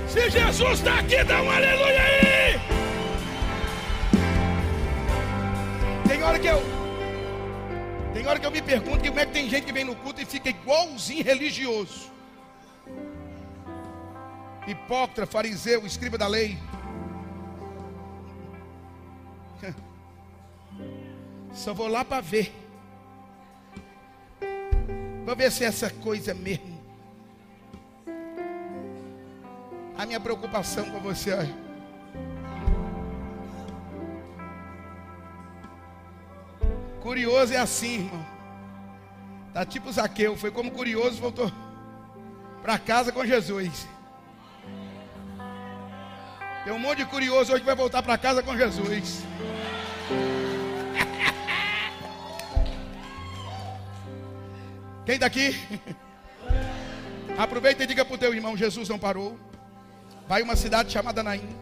[0.06, 2.17] Se Jesus está aqui, dá um aleluia aí.
[6.18, 6.60] Tem hora que eu
[8.12, 10.20] tem hora que eu me pergunto como é que tem gente que vem no culto
[10.20, 12.10] e fica igualzinho religioso.
[14.66, 16.58] Hipócrita, fariseu, escriba da lei.
[21.54, 22.52] Só vou lá para ver.
[25.24, 26.82] Para ver se é essa coisa mesmo.
[29.96, 31.67] A minha preocupação com você, olha.
[37.08, 38.26] Curioso é assim, irmão.
[39.54, 41.50] Tá tipo Zaqueu, foi como curioso, voltou
[42.60, 43.88] para casa com Jesus.
[46.64, 49.22] Tem um monte de curioso hoje que vai voltar para casa com Jesus.
[55.06, 55.58] Quem está aqui?
[57.38, 59.40] Aproveita e diga para o teu irmão: Jesus não parou.
[60.28, 61.56] Vai uma cidade chamada Naim,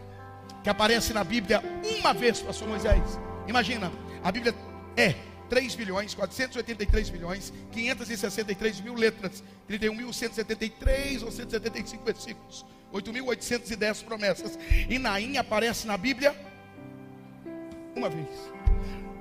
[0.61, 1.63] que aparece na Bíblia
[2.01, 3.17] uma vez, pastor Moisés.
[3.47, 3.89] Imagina,
[4.21, 4.53] a Bíblia
[4.97, 5.15] é
[5.49, 14.59] 3 bilhões, 483 milhões, 563 mil letras, 31.173 ou 175 versículos, 8.810 promessas.
[14.89, 16.35] E Naim aparece na Bíblia
[17.95, 18.27] uma vez.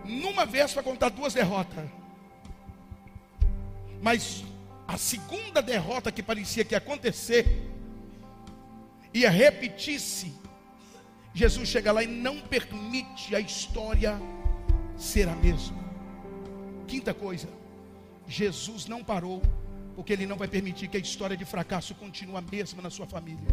[0.05, 1.85] Numa vez para contar duas derrotas.
[4.03, 4.45] Mas
[4.87, 7.71] a segunda derrota que parecia que ia acontecer,
[9.13, 10.33] ia repetir-se.
[11.35, 14.21] Jesus chega lá e não permite a história
[14.97, 15.86] ser a mesma.
[16.87, 17.49] Quinta coisa,
[18.29, 19.43] Jesus não parou,
[19.95, 23.07] porque Ele não vai permitir que a história de fracasso continue a mesma na sua
[23.07, 23.47] família.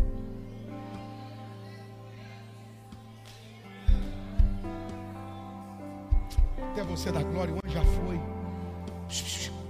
[6.71, 8.19] Até você da glória, o já foi.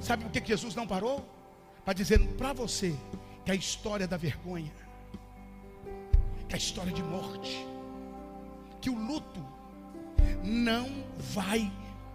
[0.02, 1.26] Sabe por que Jesus não parou?
[1.84, 2.95] Para dizer para você
[3.45, 4.71] que a história da vergonha,
[6.47, 7.65] que a história de morte,
[8.82, 9.45] que o luto
[10.43, 11.71] não vai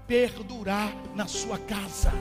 [0.09, 2.13] perdurar na sua casa,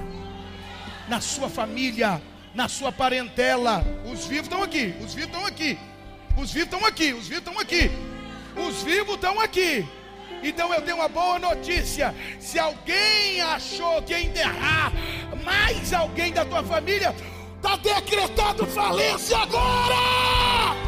[1.08, 2.22] na sua família,
[2.54, 3.84] na sua parentela.
[4.12, 5.80] Os vivos estão aqui, os vivos estão aqui,
[6.36, 7.92] os vivos estão aqui, os vivos estão aqui,
[8.58, 9.88] os vivos estão aqui.
[10.44, 14.92] Então eu tenho uma boa notícia: se alguém achou que enterrar
[15.46, 17.16] mais alguém da tua família,
[17.56, 20.87] está decretado falência agora!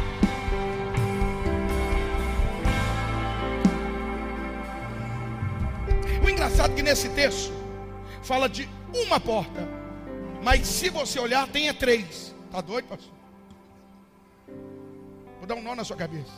[6.90, 7.52] Nesse texto
[8.20, 9.60] fala de uma porta,
[10.42, 12.34] mas se você olhar, tem é três.
[12.46, 13.12] Está doido, pastor?
[15.38, 16.32] Vou dar um nó na sua cabeça.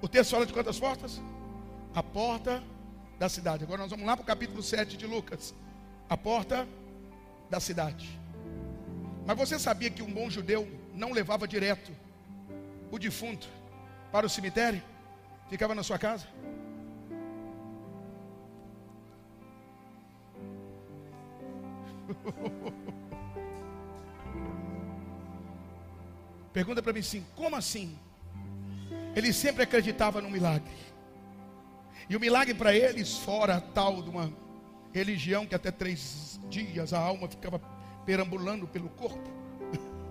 [0.00, 1.20] O texto fala de quantas portas?
[1.92, 2.62] A porta
[3.18, 3.64] da cidade.
[3.64, 5.52] Agora nós vamos lá para o capítulo 7 de Lucas.
[6.08, 6.64] A porta
[7.50, 8.08] da cidade.
[9.26, 11.90] Mas você sabia que um bom judeu não levava direto
[12.92, 13.48] o defunto
[14.12, 14.80] para o cemitério?
[15.50, 16.28] Ficava na sua casa?
[26.52, 27.98] Pergunta para mim assim: como assim?
[29.14, 30.76] Ele sempre acreditava no milagre.
[32.08, 34.32] E o milagre para eles, fora tal de uma
[34.92, 37.60] religião que até três dias a alma ficava
[38.06, 39.30] perambulando pelo corpo.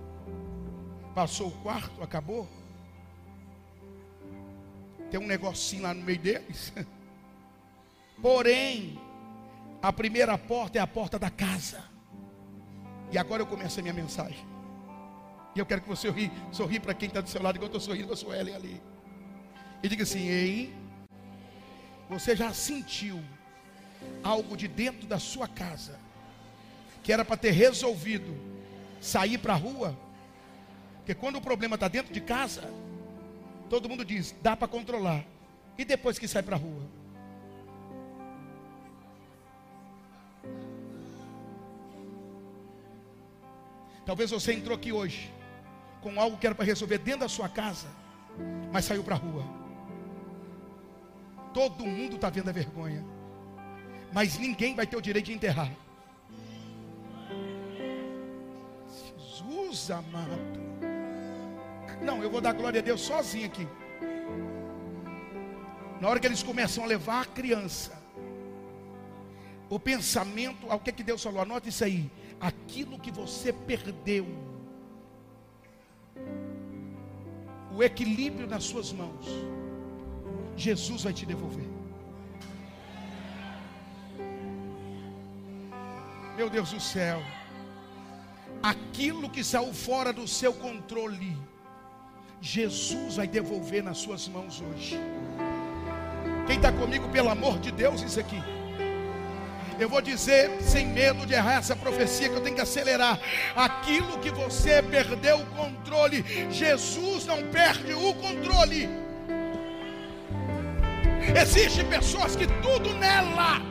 [1.15, 2.47] Passou o quarto, acabou.
[5.09, 6.73] Tem um negocinho lá no meio deles.
[8.21, 8.99] Porém,
[9.87, 11.81] a primeira porta é a porta da casa.
[13.09, 14.45] E agora eu começo a minha mensagem.
[15.55, 16.09] E eu quero que você
[16.51, 18.81] sorri, para quem está do seu lado, igual eu estou sorrindo a sua Ellen ali.
[19.81, 20.75] E diga assim: Ei,
[22.09, 23.23] você já sentiu
[24.21, 25.97] algo de dentro da sua casa
[27.01, 28.35] que era para ter resolvido
[28.99, 29.97] sair para a rua?
[30.97, 32.69] Porque quando o problema está dentro de casa,
[33.69, 35.23] todo mundo diz: dá para controlar.
[35.77, 36.96] E depois que sai para a rua?
[44.07, 45.29] Talvez você entrou aqui hoje
[45.99, 47.89] com algo que era para resolver dentro da sua casa,
[48.71, 49.43] mas saiu para a rua.
[51.53, 53.03] Todo mundo está vendo a vergonha,
[54.13, 55.69] mas ninguém vai ter o direito de enterrar.
[58.87, 60.39] Jesus amado.
[62.01, 63.67] Não, eu vou dar glória a Deus sozinho aqui.
[65.99, 67.91] Na hora que eles começam a levar a criança,
[69.69, 71.41] o pensamento, o que é que Deus falou?
[71.41, 72.09] Anota isso aí.
[72.39, 74.25] Aquilo que você perdeu
[77.75, 79.25] o equilíbrio nas suas mãos,
[80.55, 81.67] Jesus vai te devolver.
[86.35, 87.21] Meu Deus do céu,
[88.61, 91.35] aquilo que saiu fora do seu controle,
[92.39, 94.99] Jesus vai devolver nas suas mãos hoje.
[96.45, 98.41] Quem está comigo, pelo amor de Deus, isso aqui.
[99.79, 103.19] Eu vou dizer sem medo de errar essa profecia que eu tenho que acelerar.
[103.55, 108.89] Aquilo que você perdeu o controle, Jesus não perde o controle.
[111.39, 113.61] Existem pessoas que tudo nela,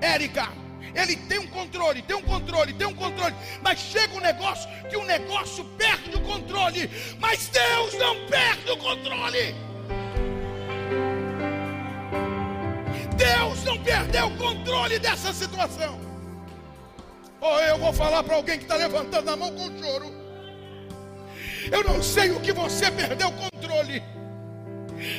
[0.00, 0.48] Érica,
[0.94, 4.96] ele tem um controle, tem um controle, tem um controle, mas chega um negócio que
[4.96, 9.69] o negócio perde o controle, mas Deus não perde o controle.
[13.30, 16.00] Deus não perdeu o controle dessa situação.
[17.40, 20.12] Ou eu vou falar para alguém que está levantando a mão com choro.
[21.70, 24.02] Eu não sei o que você perdeu o controle.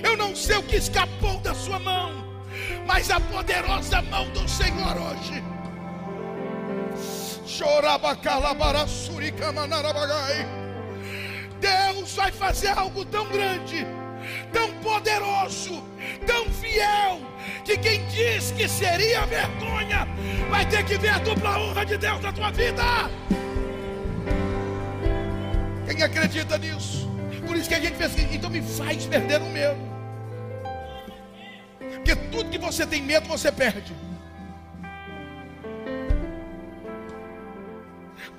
[0.03, 2.12] Eu não sei o que escapou da sua mão.
[2.86, 5.41] Mas a poderosa mão do Senhor hoje.
[11.59, 13.86] Deus vai fazer algo tão grande,
[14.51, 15.84] tão poderoso,
[16.26, 17.30] tão fiel,
[17.64, 20.08] que quem diz que seria vergonha,
[20.50, 22.84] vai ter que ver a dupla honra de Deus na tua vida.
[25.86, 27.10] Quem acredita nisso?
[27.46, 29.80] Por isso que a gente fez assim, então me faz perder o medo.
[31.96, 33.94] Porque tudo que você tem medo, você perde.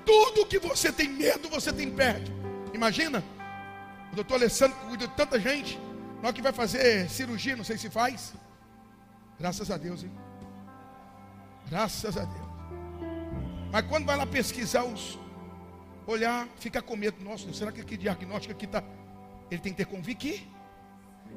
[0.04, 2.32] Tudo que você tem medo, você tem perde.
[2.72, 3.22] Imagina,
[4.12, 5.78] o doutor Alessandro cuida de tanta gente.
[6.22, 8.32] Hora que vai fazer cirurgia, não sei se faz.
[9.42, 10.12] Graças a Deus, hein?
[11.68, 12.46] Graças a Deus.
[13.72, 15.18] Mas quando vai lá pesquisar os.
[16.06, 17.24] Olhar, fica com medo.
[17.24, 18.84] Nossa, será que aqui diagnóstico aqui está.
[19.50, 20.30] Ele tem que ter convicção.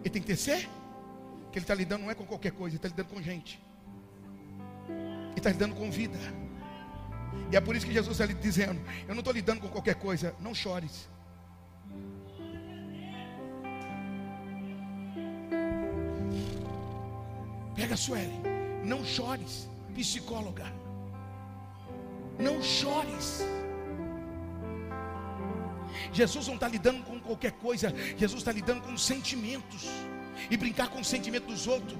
[0.04, 0.70] Ele tem que ter ser.
[1.52, 3.60] Que ele está lidando não é com qualquer coisa, ele está lidando com gente.
[4.88, 6.20] Ele está lidando com vida.
[7.52, 9.96] E é por isso que Jesus está lhe dizendo: Eu não estou lidando com qualquer
[9.96, 11.10] coisa, não chores.
[17.86, 18.42] Pega a Sueli,
[18.84, 20.66] não chores, psicóloga.
[22.40, 23.44] Não chores.
[26.12, 29.84] Jesus não está lidando com qualquer coisa, Jesus está lidando com sentimentos.
[30.50, 31.96] E brincar com o sentimento dos outros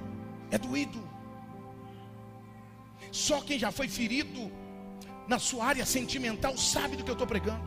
[0.50, 1.08] é doído.
[3.12, 4.52] Só quem já foi ferido
[5.28, 7.64] na sua área sentimental sabe do que eu estou pregando.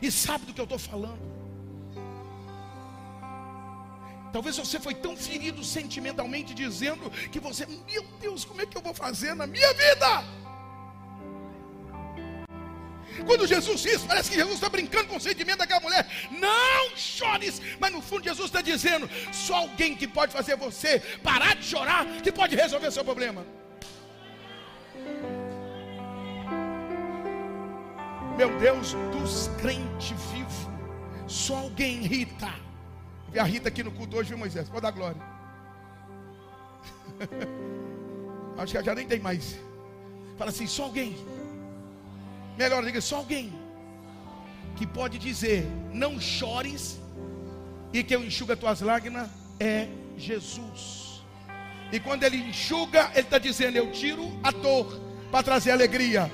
[0.00, 1.39] E sabe do que eu estou falando.
[4.32, 8.82] Talvez você foi tão ferido sentimentalmente dizendo que você, meu Deus, como é que eu
[8.82, 10.24] vou fazer na minha vida?
[13.26, 16.06] Quando Jesus diz, parece que Jesus está brincando com o sentimento daquela mulher.
[16.30, 21.56] Não chores, mas no fundo Jesus está dizendo: só alguém que pode fazer você parar
[21.56, 23.44] de chorar, que pode resolver seu problema.
[28.38, 30.68] Meu Deus, dos crentes vivos,
[31.26, 32.69] só alguém, Rita.
[33.32, 34.68] Vi a Rita aqui no culto hoje, viu, Moisés?
[34.68, 35.20] Pode dar glória.
[38.58, 39.58] Acho que já nem tem mais.
[40.36, 41.16] Fala assim, só alguém.
[42.58, 43.52] Melhor, diga, só alguém.
[44.76, 46.98] Que pode dizer, não chores.
[47.92, 49.28] E que eu enxuga tuas lágrimas
[49.58, 51.22] é Jesus.
[51.92, 55.00] E quando ele enxuga, ele está dizendo: Eu tiro a dor
[55.30, 56.30] para trazer alegria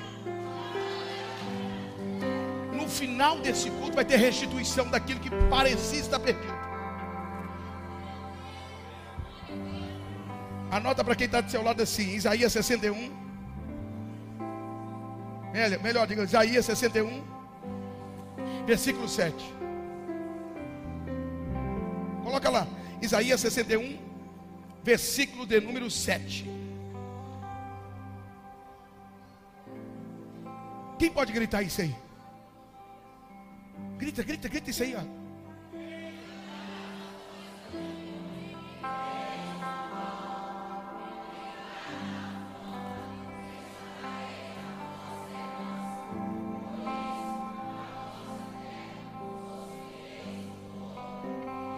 [2.87, 6.56] no final desse culto vai ter restituição daquilo que parecia estar perdido.
[10.69, 13.27] Anota para quem está do seu lado assim, Isaías 61.
[15.53, 17.23] Melhor, melhor diga, Isaías 61,
[18.65, 19.33] versículo 7.
[22.23, 22.67] Coloca lá,
[23.01, 23.97] Isaías 61,
[24.83, 26.45] versículo de número 7.
[30.99, 31.95] Quem pode gritar isso aí?
[33.97, 35.16] Grita, grita, grita isso aí, ó.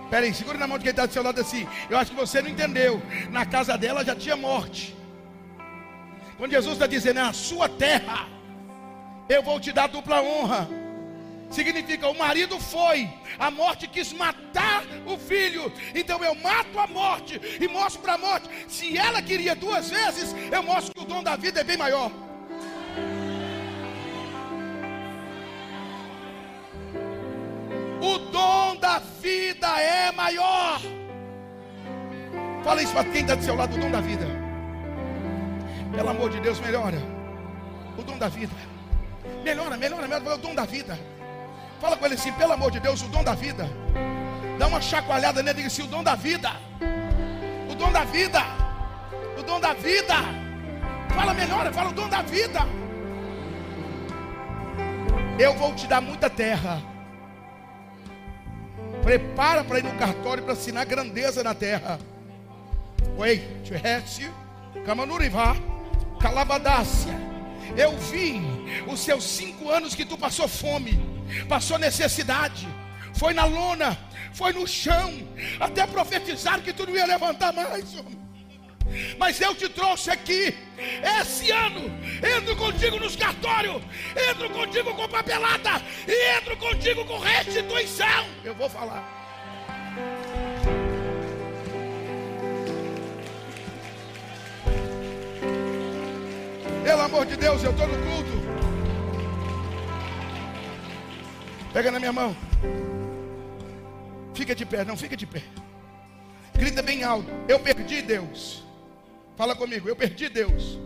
[0.10, 1.68] Pera aí, segura na mão de quem está do seu lado assim.
[1.90, 3.02] Eu acho que você não entendeu.
[3.30, 4.96] Na casa dela já tinha morte.
[6.38, 8.28] Quando Jesus está dizendo, na sua terra,
[9.28, 10.68] eu vou te dar dupla honra.
[11.52, 17.42] Significa o marido foi, a morte quis matar o filho, então eu mato a morte
[17.60, 18.48] e mostro para a morte.
[18.68, 22.12] Se ela queria duas vezes, eu mostro que o dom da vida é bem maior.
[32.70, 34.28] Fala isso para quem está do seu lado, o dom da vida.
[35.92, 37.02] Pelo amor de Deus, melhora.
[37.98, 38.54] O dom da vida.
[39.44, 40.36] Melhora, melhora, melhora.
[40.36, 40.96] O dom da vida.
[41.82, 43.68] Fala com ele assim, pelo amor de Deus, o dom da vida.
[44.60, 46.52] Dá uma chacoalhada nele e diga assim, o dom da vida.
[47.72, 48.40] O dom da vida.
[49.40, 50.14] O dom da vida.
[51.16, 52.60] Fala melhor, fala o dom da vida.
[55.40, 56.84] Eu vou te dar muita terra.
[59.02, 62.00] Prepara para ir no cartório para assinar grandeza na terra.
[63.20, 64.32] Oi, Tchuretse,
[64.86, 65.54] Kamanurivá,
[66.22, 67.14] Calavadácia.
[67.76, 68.42] Eu vi
[68.88, 70.98] os seus cinco anos que tu passou fome
[71.50, 72.66] passou necessidade,
[73.14, 73.98] foi na lona,
[74.34, 75.14] foi no chão,
[75.60, 77.94] até profetizaram que tu não ia levantar mais.
[79.18, 80.56] Mas eu te trouxe aqui
[81.22, 81.92] esse ano.
[82.38, 83.84] Entro contigo nos cartórios,
[84.30, 88.26] entro contigo com papelada e entro contigo com restituição.
[88.46, 89.19] Eu vou falar.
[96.84, 98.40] Pelo amor de Deus, eu estou no culto.
[101.74, 102.36] Pega na minha mão.
[104.34, 105.44] Fica de pé, não fica de pé.
[106.54, 107.30] Grita bem alto.
[107.48, 108.64] Eu perdi Deus.
[109.36, 110.80] Fala comigo, eu perdi Deus.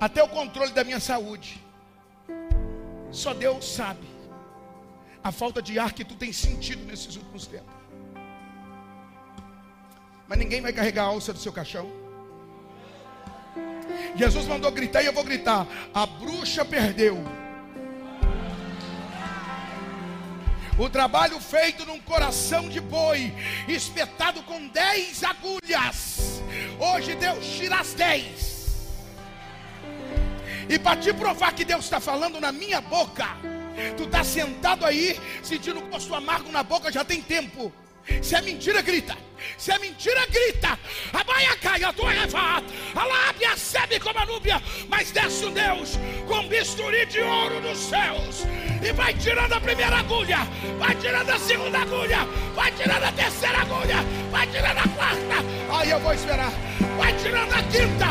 [0.00, 1.62] Até o controle da minha saúde.
[3.10, 4.06] Só Deus sabe
[5.22, 7.74] a falta de ar que tu tem sentido nesses últimos tempos.
[10.26, 11.90] Mas ninguém vai carregar a alça do seu caixão.
[14.14, 17.22] Jesus mandou gritar e eu vou gritar: a bruxa perdeu.
[20.78, 23.32] O trabalho feito num coração de boi,
[23.66, 26.40] espetado com dez agulhas.
[26.78, 28.48] Hoje Deus tira as dez.
[30.68, 33.26] E para te provar que Deus está falando na minha boca,
[33.96, 37.72] tu está sentado aí, sentindo gosto amargo na boca já tem tempo.
[38.22, 39.16] Se é mentira, grita.
[39.56, 40.78] Se é mentira, grita.
[41.12, 42.10] A baia cai, a tua.
[42.12, 44.62] A lábia sebe como a núbia.
[44.88, 48.44] Mas desce um Deus com bisturi de ouro dos céus.
[48.82, 50.38] E vai tirando a primeira agulha.
[50.78, 52.26] Vai tirando a segunda agulha.
[52.54, 54.04] Vai tirando a terceira agulha.
[54.30, 55.78] Vai tirando a quarta.
[55.78, 56.52] Aí eu vou esperar.
[56.96, 58.06] Vai tirando a quinta.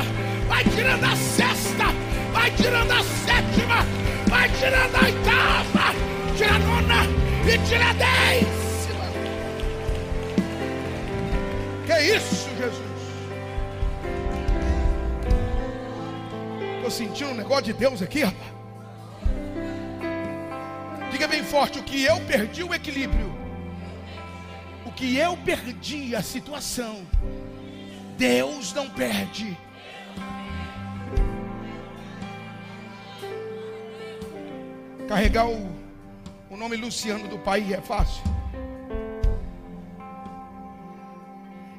[0.48, 1.86] Vai tirando a sexta.
[2.32, 3.86] Vai tirando a sétima.
[4.28, 5.95] Vai tirando a oitava.
[6.38, 7.04] Tira a nona.
[7.48, 8.66] E tira a dez.
[11.88, 12.98] Que isso, Jesus?
[16.76, 18.52] Estou sentindo um negócio de Deus aqui, rapaz.
[21.10, 23.34] Diga bem forte: o que eu perdi o equilíbrio,
[24.86, 27.08] o que eu perdi a situação,
[28.18, 29.58] Deus não perde.
[35.08, 35.74] Carregar o,
[36.50, 38.37] o nome Luciano do pai é fácil.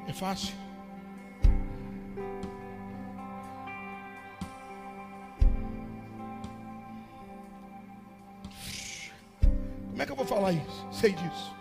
[0.09, 0.55] É fácil.
[9.91, 10.87] Como é que eu vou falar isso?
[10.91, 11.55] Sei disso.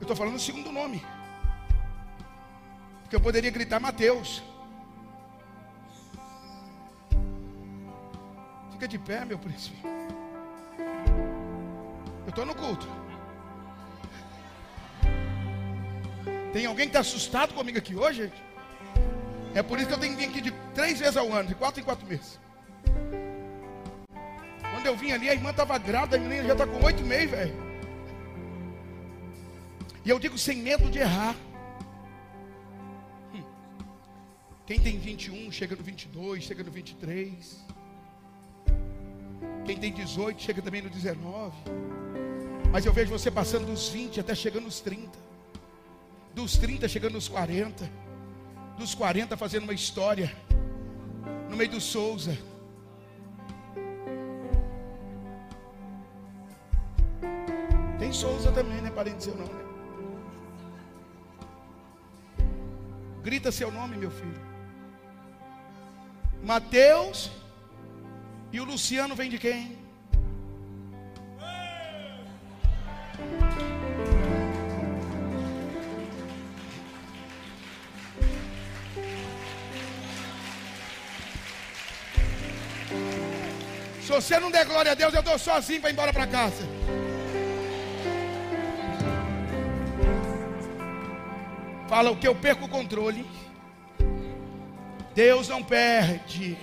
[0.00, 1.04] Eu estou falando o segundo nome.
[3.02, 4.42] Porque eu poderia gritar Mateus.
[8.70, 9.91] Fica de pé, meu príncipe.
[12.32, 12.88] Estou no culto.
[16.50, 18.42] Tem alguém que está assustado comigo aqui hoje, gente?
[19.54, 21.54] É por isso que eu tenho que vir aqui de três vezes ao ano, de
[21.54, 22.40] quatro em quatro meses.
[24.72, 27.32] Quando eu vim ali, a irmã estava grávida, a menina já está com oito meses,
[27.32, 27.54] velho.
[30.02, 31.36] E eu digo sem medo de errar.
[33.34, 33.44] Hum.
[34.64, 37.62] Quem tem 21 chega no 22, chega no 23.
[39.66, 41.54] Quem tem 18 chega também no 19.
[42.72, 45.10] Mas eu vejo você passando dos 20 até chegando nos 30.
[46.34, 47.86] Dos 30 chegando nos 40.
[48.78, 50.34] Dos 40 fazendo uma história.
[51.50, 52.38] No meio do Souza.
[57.98, 58.90] Tem Souza também, né?
[58.90, 59.64] Parente seu não, né?
[63.22, 64.40] Grita seu nome, meu filho.
[66.42, 67.30] Mateus.
[68.50, 69.81] E o Luciano vem de quem?
[84.04, 86.64] Se você não der glória a Deus, eu estou sozinho para ir embora para casa.
[91.88, 93.24] Fala o que eu perco o controle.
[95.14, 96.58] Deus não perde.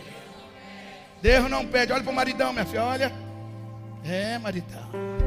[1.22, 1.94] Deus não perde.
[1.94, 2.84] Olha para o maridão, minha filha.
[2.84, 3.14] Olha.
[4.04, 5.19] É, maridão.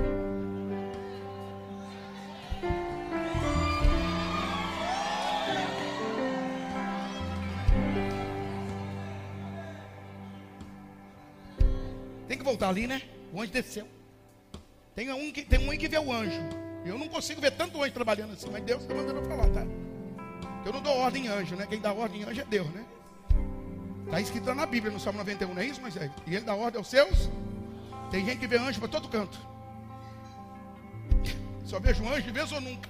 [12.62, 13.02] Voltar ali, né?
[13.32, 13.88] O anjo desceu.
[14.94, 16.40] Tem um que, tem um que vê o anjo.
[16.84, 19.66] Eu não consigo ver tanto anjo trabalhando assim, mas Deus está mandando eu falar, tá?
[20.64, 21.66] Eu não dou ordem em anjo, né?
[21.66, 22.84] Quem dá ordem em anjo é Deus, né?
[24.04, 26.08] Está escrito na Bíblia, no Salmo 91, não é isso, Moisés?
[26.24, 27.28] E ele dá ordem aos seus.
[28.12, 29.36] Tem gente que vê anjo para todo canto.
[31.64, 32.88] Só vejo anjo de vez ou nunca.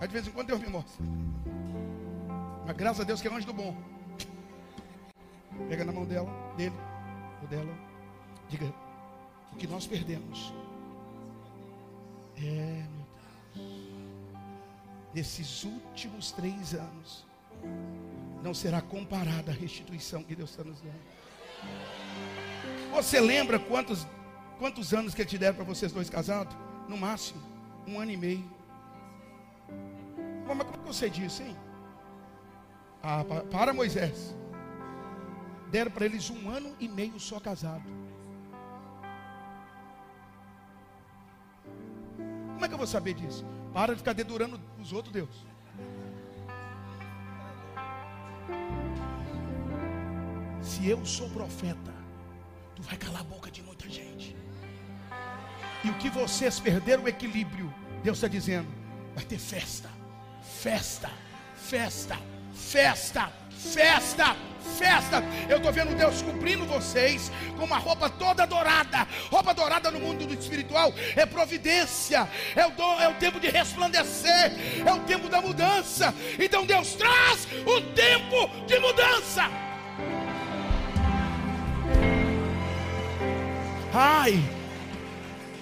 [0.00, 1.04] Aí de vez em quando Deus me mostra.
[2.64, 3.76] Mas graças a Deus que é anjo do bom.
[5.68, 6.76] Pega na mão dela, dele,
[7.42, 7.74] ou dela.
[8.48, 8.72] Diga,
[9.52, 10.52] o que nós perdemos.
[12.36, 13.06] É, meu
[13.54, 13.92] Deus.
[15.14, 17.24] nesses últimos três anos,
[18.42, 21.12] não será comparada à restituição que Deus está nos dando.
[22.92, 24.06] Você lembra quantos,
[24.58, 26.56] quantos anos que Ele te deram para vocês dois casados?
[26.88, 27.40] No máximo,
[27.86, 28.50] um ano e meio.
[30.46, 31.56] Mas como é que você disse, hein?
[33.02, 34.34] Ah, para Moisés.
[35.70, 38.01] Deram para eles um ano e meio só casado.
[42.82, 43.44] Vou saber disso?
[43.72, 45.46] Para de ficar dedurando os outros, Deus.
[50.60, 51.94] Se eu sou profeta,
[52.74, 54.36] tu vai calar a boca de muita gente.
[55.84, 57.72] E o que vocês perderam o equilíbrio,
[58.02, 58.68] Deus está dizendo,
[59.14, 59.88] vai ter festa,
[60.42, 61.10] festa,
[61.54, 62.18] festa,
[62.52, 65.22] festa, festa, festa.
[65.48, 69.06] Eu estou vendo Deus cobrindo vocês com uma roupa toda dourada.
[69.30, 73.48] Roupa dourada no mundo do espiritual é providência, é o, dom, é o tempo de
[73.48, 74.52] resplandecer,
[74.84, 76.14] é o tempo da mudança.
[76.38, 79.50] Então Deus traz o tempo de mudança.
[83.94, 84.42] Ai,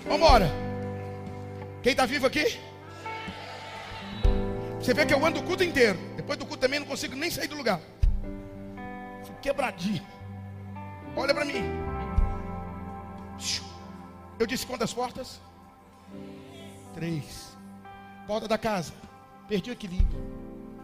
[0.05, 0.51] vamos embora.
[1.82, 2.59] Quem está vivo aqui?
[4.78, 5.98] Você vê que eu ando o culto inteiro.
[6.16, 7.80] Depois do culto também não consigo nem sair do lugar.
[9.41, 10.07] Fico quebradinho.
[11.16, 11.64] Olha para mim.
[14.38, 15.41] Eu disse quantas portas?
[16.95, 17.57] Três.
[18.26, 18.93] Porta da casa.
[19.49, 20.20] Perdi o equilíbrio.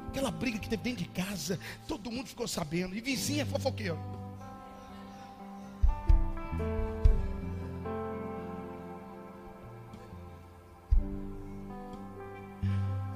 [0.08, 1.60] Aquela briga que teve dentro de casa.
[1.86, 2.96] Todo mundo ficou sabendo.
[2.96, 3.98] E vizinha fofoqueiro.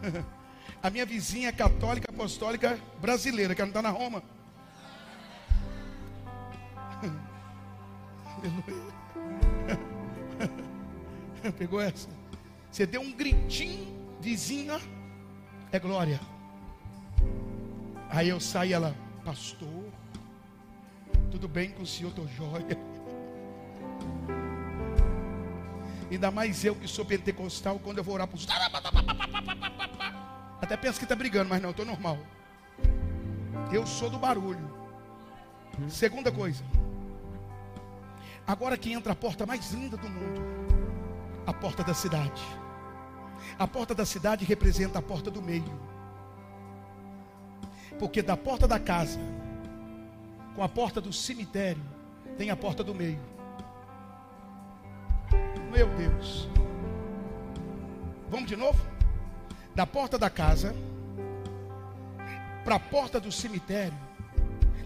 [0.83, 4.23] A minha vizinha é católica apostólica brasileira, que não está na Roma.
[11.59, 12.09] Pegou essa?
[12.71, 13.87] Você deu um gritinho,
[14.21, 14.81] vizinha,
[15.73, 16.21] é glória.
[18.09, 19.85] Aí eu saí ela, pastor,
[21.31, 22.79] tudo bem com o senhor, estou jóia.
[26.11, 28.47] Ainda mais eu que sou pentecostal, quando eu vou orar para os.
[30.61, 32.19] Até pensa que está brigando, mas não, estou normal.
[33.73, 34.69] Eu sou do barulho.
[35.89, 36.65] Segunda coisa.
[38.51, 40.41] Agora que entra a porta mais linda do mundo,
[41.47, 42.43] a porta da cidade.
[43.57, 45.81] A porta da cidade representa a porta do meio.
[47.97, 49.21] Porque da porta da casa
[50.57, 51.81] com a porta do cemitério
[52.37, 53.21] tem a porta do meio.
[55.71, 56.49] Meu Deus.
[58.29, 58.85] Vamos de novo?
[59.77, 60.75] Da porta da casa
[62.65, 63.97] para a porta do cemitério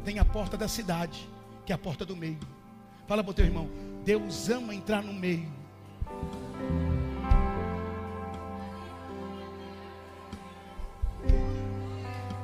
[0.05, 1.27] tem a porta da cidade,
[1.65, 2.54] que é a porta do meio.
[3.07, 3.69] Fala para o teu irmão,
[4.05, 5.53] Deus ama entrar no meio.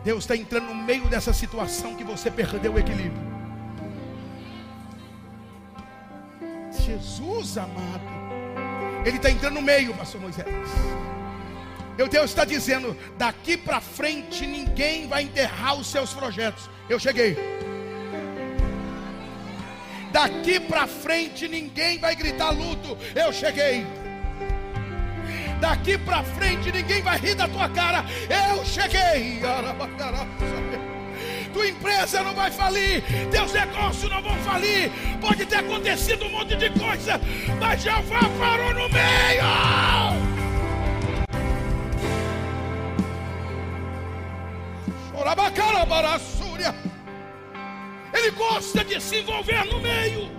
[0.05, 3.31] Deus está entrando no meio dessa situação que você perdeu o equilíbrio.
[6.73, 8.01] Jesus amado.
[9.05, 10.47] Ele está entrando no meio, pastor Moisés.
[11.97, 16.69] Meu Deus está dizendo: daqui para frente ninguém vai enterrar os seus projetos.
[16.89, 17.37] Eu cheguei.
[20.13, 22.97] Daqui para frente ninguém vai gritar luto.
[23.15, 23.87] Eu cheguei.
[25.61, 28.05] Daqui para frente ninguém vai rir da tua cara.
[28.29, 29.41] Eu cheguei.
[31.53, 34.91] Tua empresa não vai falir, teus negócios não vão falir.
[35.21, 37.21] Pode ter acontecido um monte de coisa,
[37.59, 38.01] mas já
[38.39, 40.41] parou no meio.
[48.21, 50.31] Ele gosta de se envolver no meio.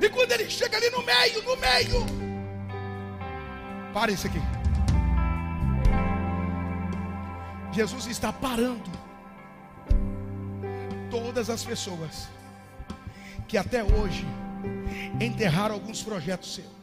[0.00, 2.06] E quando ele chega ali no meio, no meio,
[3.92, 4.40] para isso aqui.
[7.70, 8.90] Jesus está parando
[11.10, 12.28] todas as pessoas
[13.46, 14.26] que até hoje
[15.20, 16.78] enterraram alguns projetos seus.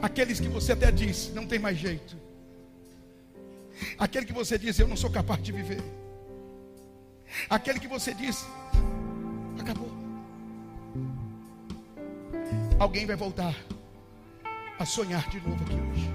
[0.00, 2.16] Aqueles que você até disse, não tem mais jeito.
[3.98, 5.82] Aquele que você diz, eu não sou capaz de viver.
[7.48, 8.46] Aquele que você diz,
[9.58, 9.90] acabou.
[12.78, 13.54] Alguém vai voltar
[14.78, 16.10] a sonhar de novo aqui hoje.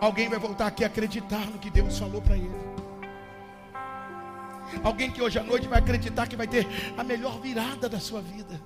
[0.00, 2.68] Alguém vai voltar aqui a acreditar no que Deus falou para ele.
[4.84, 8.20] Alguém que hoje à noite vai acreditar que vai ter a melhor virada da sua
[8.20, 8.60] vida.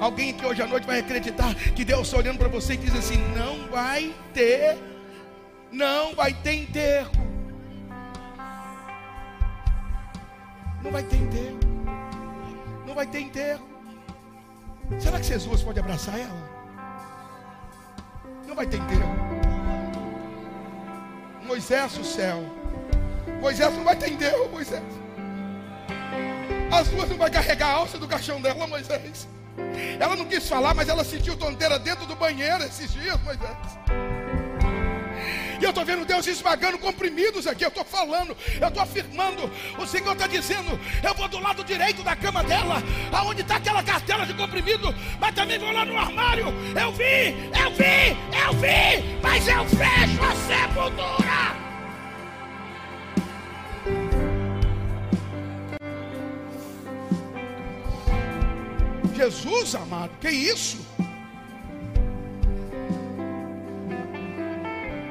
[0.00, 2.94] Alguém que hoje à noite vai acreditar que Deus está olhando para você e diz
[2.94, 4.76] assim: não vai ter,
[5.72, 7.12] não vai ter enterro.
[10.82, 11.58] Não vai ter enterro.
[12.86, 13.66] Não vai ter enterro.
[15.00, 16.56] Será que Jesus pode abraçar ela?
[18.46, 19.16] Não vai ter enterro.
[21.44, 22.44] Moisés, o céu.
[23.40, 24.82] Moisés não vai ter enterro, Moisés.
[26.70, 29.26] As duas não vai carregar a alça do caixão dela, Moisés.
[29.98, 33.56] Ela não quis falar, mas ela sentiu tonteira dentro do banheiro esses dias, Moisés.
[35.60, 37.64] E eu estou vendo Deus esmagando comprimidos aqui.
[37.64, 39.50] Eu estou falando, eu estou afirmando.
[39.78, 42.82] O Senhor está dizendo: eu vou do lado direito da cama dela,
[43.12, 46.46] aonde está aquela cartela de comprimido, mas também vou lá no armário.
[46.78, 51.65] Eu vi, eu vi, eu vi, mas eu fecho a sepultura.
[59.16, 60.84] Jesus amado, que isso?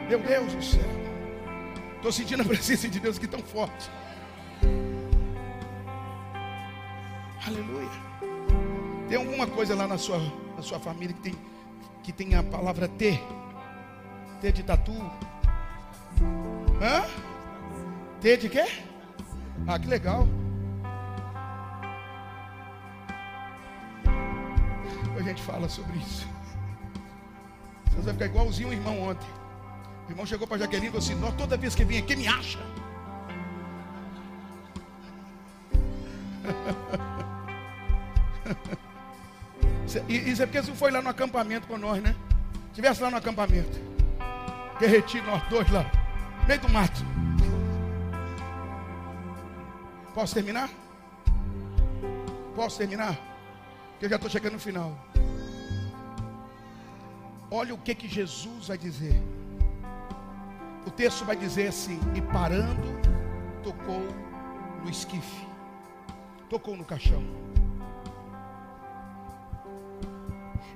[0.08, 0.96] Meu Deus do céu.
[1.96, 3.90] Estou sentindo a presença de Deus aqui tão forte.
[7.48, 7.90] Aleluia.
[9.10, 10.20] Tem alguma coisa lá na sua,
[10.56, 11.36] na sua família que tem,
[12.04, 13.20] que tem a palavra T?
[14.40, 14.94] T de tatu?
[16.80, 17.06] Hã?
[18.22, 18.66] T de quê?
[19.68, 20.28] Ah, que legal.
[25.36, 26.26] Gente fala sobre isso.
[27.92, 29.28] Você vai ficar igualzinho o irmão ontem.
[30.08, 32.60] O irmão chegou para Jaqueline e falou assim: toda vez que vem aqui, me acha.
[40.10, 42.16] Isso é porque você foi lá no acampamento com nós, né?
[42.74, 43.80] Tivesse lá no acampamento.
[44.80, 45.90] Derreti nós dois lá.
[46.48, 47.02] Meio do mato.
[50.14, 50.70] Posso terminar?
[52.56, 53.18] Posso terminar?
[53.92, 54.96] Porque eu já estou chegando no final.
[57.58, 59.16] Olha o que que Jesus vai dizer.
[60.86, 62.88] O texto vai dizer assim: E parando,
[63.64, 64.02] tocou
[64.84, 65.48] no esquife,
[66.50, 67.24] tocou no caixão.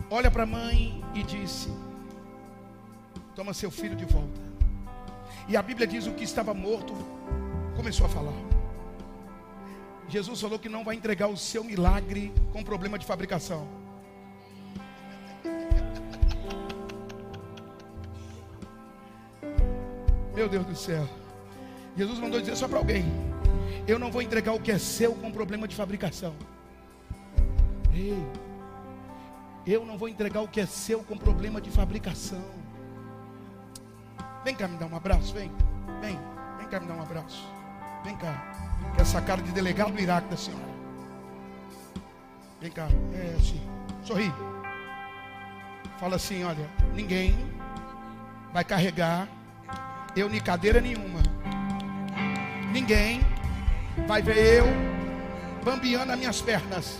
[0.09, 1.69] Olha para a mãe e disse:
[3.35, 4.41] Toma seu filho de volta.
[5.49, 6.93] E a Bíblia diz: O que estava morto
[7.75, 8.39] começou a falar.
[10.07, 13.67] Jesus falou que não vai entregar o seu milagre com problema de fabricação.
[20.49, 21.07] Deus do céu.
[21.95, 23.05] Jesus mandou dizer só para alguém:
[23.87, 26.33] Eu não vou entregar o que é seu com problema de fabricação.
[27.93, 28.23] Ei,
[29.65, 32.43] eu não vou entregar o que é seu com problema de fabricação.
[34.43, 35.51] Vem cá me dar um abraço, vem.
[36.01, 36.17] Vem,
[36.57, 37.47] vem cá me dar um abraço.
[38.03, 38.55] Vem cá.
[38.95, 40.69] Que essa cara de delegado do Iraque da senhora.
[42.61, 42.87] Vem cá.
[43.13, 43.61] É assim.
[44.03, 44.33] Sorri.
[45.99, 47.35] Fala assim, olha, ninguém
[48.53, 49.27] vai carregar
[50.15, 51.19] eu nem cadeira nenhuma.
[52.71, 53.21] Ninguém
[54.07, 54.67] vai ver eu
[55.63, 56.99] bambeando as minhas pernas.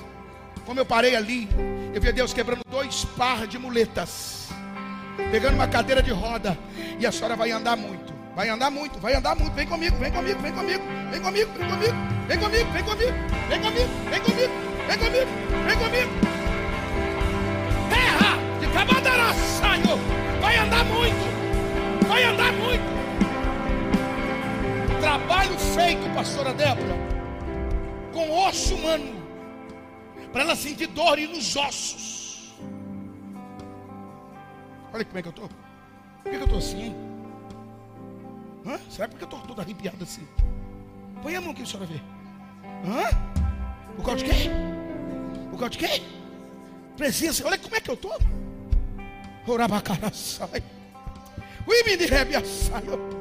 [0.65, 1.49] Como eu parei ali,
[1.93, 4.49] eu vi Deus quebrando dois par de muletas,
[5.31, 6.57] pegando uma cadeira de roda,
[6.99, 8.13] e a senhora vai andar muito.
[8.35, 9.53] Vai andar muito, vai andar muito.
[9.53, 11.97] Vem comigo, vem comigo, vem comigo, vem comigo, vem comigo,
[12.27, 13.13] vem comigo, vem comigo,
[13.49, 14.53] vem comigo, vem comigo,
[14.87, 15.31] vem comigo,
[15.65, 16.11] vem comigo.
[17.89, 19.99] Terra de Cabadara, Senhor,
[20.39, 22.88] vai andar muito, vai andar muito.
[25.09, 26.95] Trabalho feito, pastora Débora,
[28.13, 29.11] com osso humano,
[30.31, 32.53] para ela sentir dor e nos ossos.
[34.93, 35.49] Olha como é que eu estou.
[36.21, 36.95] Por que eu estou assim, hein?
[38.67, 38.79] Hã?
[38.87, 40.27] Será porque eu estou todo arrepiado assim?
[41.23, 42.03] Põe a mão aqui, a senhora ver.
[42.85, 43.09] Hã?
[43.95, 44.49] Por causa de quê?
[45.49, 46.03] Por causa de quê?
[46.95, 47.47] Presença.
[47.47, 48.15] Olha como é que eu estou.
[49.47, 50.61] Orabacara sai.
[51.65, 53.18] Ui, me sai.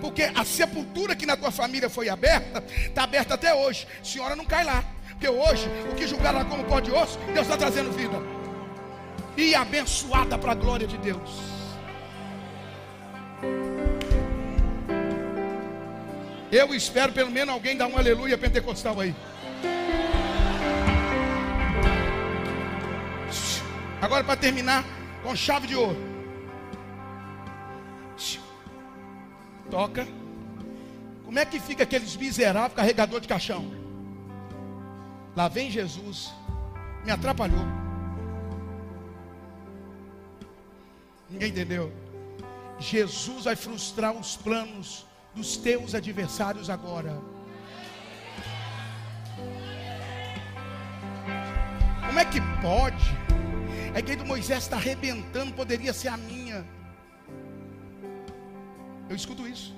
[0.00, 3.86] Porque a sepultura que na tua família foi aberta, está aberta até hoje.
[4.02, 4.84] Senhora não cai lá.
[5.10, 8.16] Porque hoje, o que julgaram como pó de osso, Deus está trazendo vida.
[9.36, 11.58] E abençoada para a glória de Deus.
[16.50, 19.14] Eu espero pelo menos alguém dar um aleluia pentecostal aí.
[24.00, 24.84] Agora para terminar
[25.22, 26.07] com chave de ouro.
[29.70, 30.06] Toca.
[31.24, 33.70] Como é que fica aqueles miseráveis carregador de caixão?
[35.36, 36.32] Lá vem Jesus,
[37.04, 37.64] me atrapalhou.
[41.30, 41.92] Ninguém entendeu?
[42.78, 47.20] Jesus vai frustrar os planos dos teus adversários agora.
[52.06, 53.04] Como é que pode?
[53.94, 56.64] É que do Moisés está arrebentando, poderia ser a minha.
[59.08, 59.74] Eu escuto isso.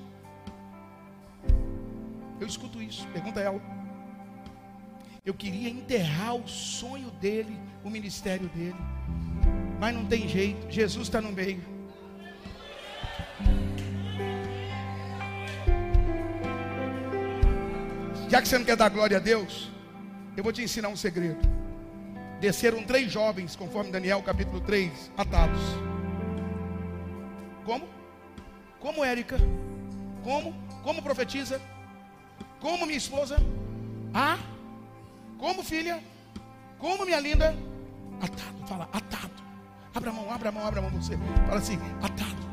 [2.41, 3.07] Eu escuto isso.
[3.09, 3.62] Pergunta a ela.
[5.24, 8.76] Eu queria enterrar o sonho dele, o ministério dele.
[9.78, 11.62] Mas não tem jeito, Jesus está no meio.
[18.28, 19.70] Já que você não quer dar glória a Deus,
[20.37, 21.41] eu vou te ensinar um segredo.
[22.41, 25.61] Desceram três jovens, conforme Daniel capítulo 3, atados.
[27.64, 27.99] Como?
[28.81, 29.37] Como Érica?
[30.24, 30.55] Como?
[30.83, 31.61] Como profetiza?
[32.61, 33.37] Como minha esposa?
[34.12, 34.39] Ah?
[35.39, 36.03] Como filha?
[36.78, 37.57] Como minha linda?
[38.20, 39.43] Atado, fala, atado.
[39.95, 41.16] Abra a mão, abra a mão, abra a mão você.
[41.47, 42.51] Fala assim, atado.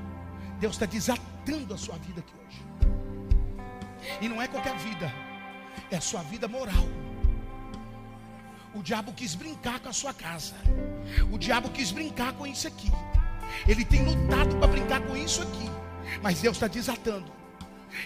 [0.59, 2.61] Deus está desatando a sua vida aqui hoje.
[4.21, 5.13] E não é qualquer vida,
[5.91, 6.88] é a sua vida moral.
[8.73, 10.55] O diabo quis brincar com a sua casa.
[11.32, 12.91] O diabo quis brincar com isso aqui.
[13.67, 15.69] Ele tem lutado para brincar com isso aqui.
[16.22, 17.32] Mas Deus está desatando.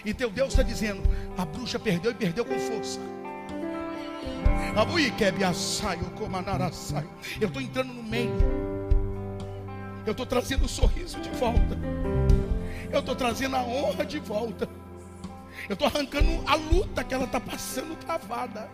[0.04, 1.02] E teu Deus está dizendo:
[1.36, 3.00] a bruxa perdeu e perdeu com força.
[7.40, 8.32] Eu estou entrando no meio.
[10.06, 11.78] Eu estou trazendo o sorriso de volta.
[12.90, 14.68] Eu estou trazendo a honra de volta.
[15.68, 18.68] Eu estou arrancando a luta que ela está passando travada.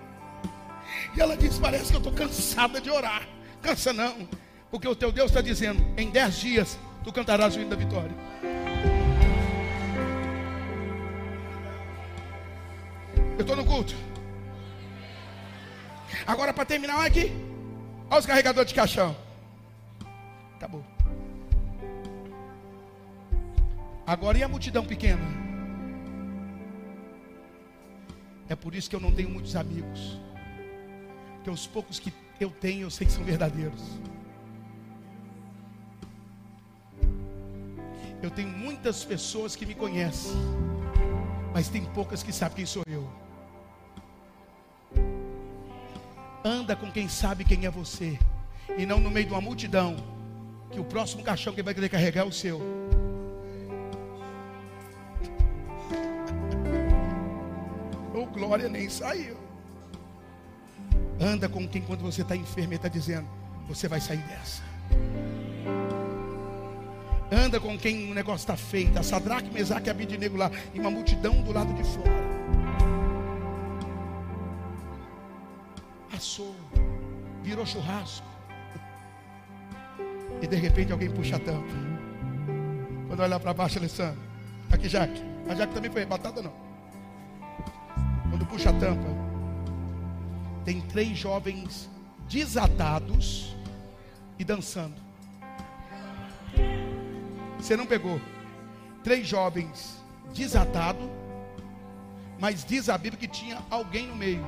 [1.16, 3.26] E ela diz: Parece que eu estou cansada de orar.
[3.60, 4.28] Cansa não,
[4.70, 8.14] porque o teu Deus está dizendo: Em dez dias tu cantarás o hino da vitória.
[13.38, 13.94] Eu estou no culto.
[16.26, 17.30] Agora, para terminar, olha aqui.
[18.10, 19.16] Olha os carregadores de caixão.
[20.56, 20.84] Acabou.
[24.04, 25.22] Agora e a multidão pequena?
[28.48, 30.20] É por isso que eu não tenho muitos amigos.
[31.44, 33.82] Que os poucos que eu tenho, eu sei que são verdadeiros.
[38.20, 40.32] Eu tenho muitas pessoas que me conhecem,
[41.54, 43.27] mas tem poucas que sabem quem sou eu.
[46.48, 48.18] Anda com quem sabe quem é você,
[48.78, 49.96] e não no meio de uma multidão,
[50.70, 52.56] que o próximo caixão que vai querer carregar é o seu.
[58.14, 59.36] O oh, glória nem saiu.
[61.20, 63.28] Anda com quem quando você está enfermo está dizendo,
[63.68, 64.62] você vai sair dessa.
[67.30, 69.04] Anda com quem o negócio está feito.
[69.04, 70.50] Sadraque, Mesaque e Abidinego lá.
[70.72, 72.27] E uma multidão do lado de fora.
[76.14, 76.54] Assou.
[77.42, 78.26] Virou churrasco.
[80.40, 81.74] E de repente alguém puxa a tampa.
[83.06, 84.20] Quando olhar para baixo, Alessandro.
[84.70, 85.22] Aqui, Jaque.
[85.48, 86.52] A Jaque também foi arrebatada, não.
[88.30, 89.08] Quando puxa a tampa.
[90.64, 91.90] Tem três jovens
[92.28, 93.56] desatados
[94.38, 95.00] e dançando.
[97.58, 98.20] Você não pegou.
[99.02, 100.02] Três jovens
[100.34, 101.08] desatados,
[102.38, 104.44] mas diz a Bíblia que tinha alguém no meio.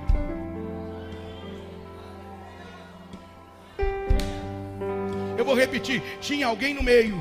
[5.50, 7.20] Vou repetir: tinha alguém no meio.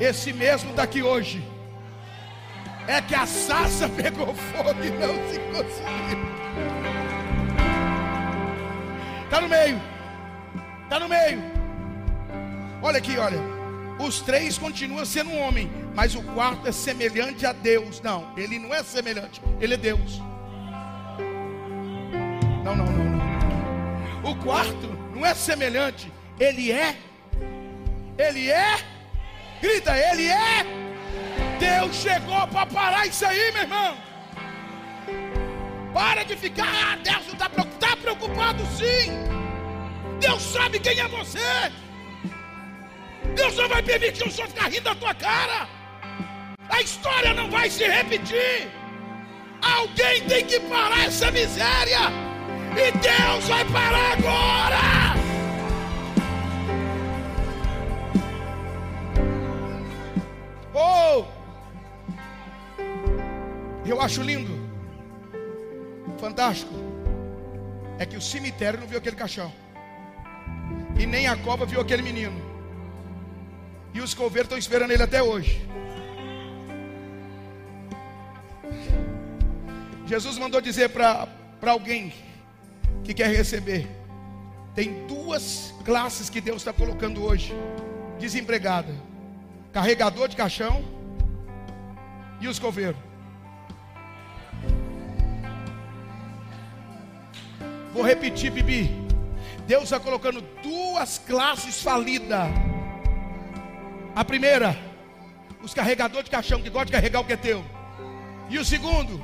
[0.00, 1.42] Esse mesmo está aqui hoje.
[2.86, 6.18] É que a sassa pegou fogo e não se conseguiu.
[9.24, 9.80] Está no meio.
[10.84, 11.42] Está no meio.
[12.82, 13.38] Olha aqui, olha.
[13.98, 18.00] Os três continuam sendo um homem, mas o quarto é semelhante a Deus.
[18.00, 20.20] Não, ele não é semelhante, ele é Deus.
[22.64, 23.04] Não, não, não,
[24.22, 24.30] não.
[24.30, 26.96] O quarto não é semelhante, ele é.
[28.18, 28.78] Ele é.
[29.60, 30.66] Grita, ele é.
[31.58, 33.96] Deus chegou para parar isso aí, meu irmão.
[35.92, 37.84] Para de ficar, ah, Deus está preocupado.
[37.84, 39.10] Está preocupado sim.
[40.20, 41.72] Deus sabe quem é você.
[43.34, 45.68] Deus não vai permitir os outros ficar rindo da tua cara.
[46.70, 48.68] A história não vai se repetir.
[49.62, 52.00] Alguém tem que parar essa miséria.
[52.72, 55.03] E Deus vai parar agora.
[60.74, 61.24] Oh!
[63.86, 64.52] Eu acho lindo.
[66.18, 66.74] Fantástico.
[67.98, 69.52] É que o cemitério não viu aquele caixão.
[70.98, 72.40] E nem a cova viu aquele menino.
[73.92, 75.64] E os coveiros estão esperando ele até hoje.
[80.06, 81.28] Jesus mandou dizer para
[81.66, 82.12] alguém
[83.04, 83.88] que quer receber:
[84.74, 87.54] tem duas classes que Deus está colocando hoje:
[88.18, 88.92] desempregada,
[89.74, 90.84] carregador de caixão
[92.40, 93.00] e os coveiros.
[97.92, 99.04] Vou repetir, Bibi.
[99.66, 102.48] Deus está colocando duas classes falidas
[104.14, 104.78] a primeira,
[105.60, 107.64] os carregadores de caixão que gostam de carregar o que é teu.
[108.48, 109.20] E o segundo,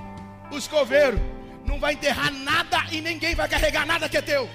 [0.51, 1.20] os coveiros.
[1.64, 4.48] não vai enterrar nada e ninguém vai carregar nada que é teu.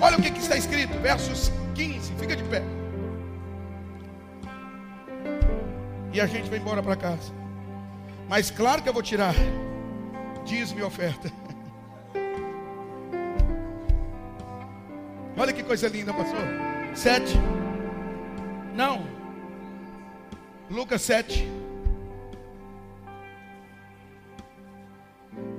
[0.00, 2.83] Olha o que, que está escrito, versos 15, fica de pé.
[6.14, 7.32] E a gente vai embora para casa.
[8.28, 9.34] Mas claro que eu vou tirar
[10.44, 11.28] dízimo e oferta.
[15.36, 16.38] Olha que coisa linda, pastor.
[16.94, 17.34] Sete.
[18.76, 19.04] Não.
[20.70, 21.48] Lucas 7.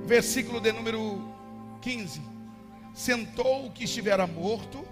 [0.06, 1.20] Versículo de número
[1.82, 2.22] 15.
[2.94, 4.86] Sentou o que estivera morto.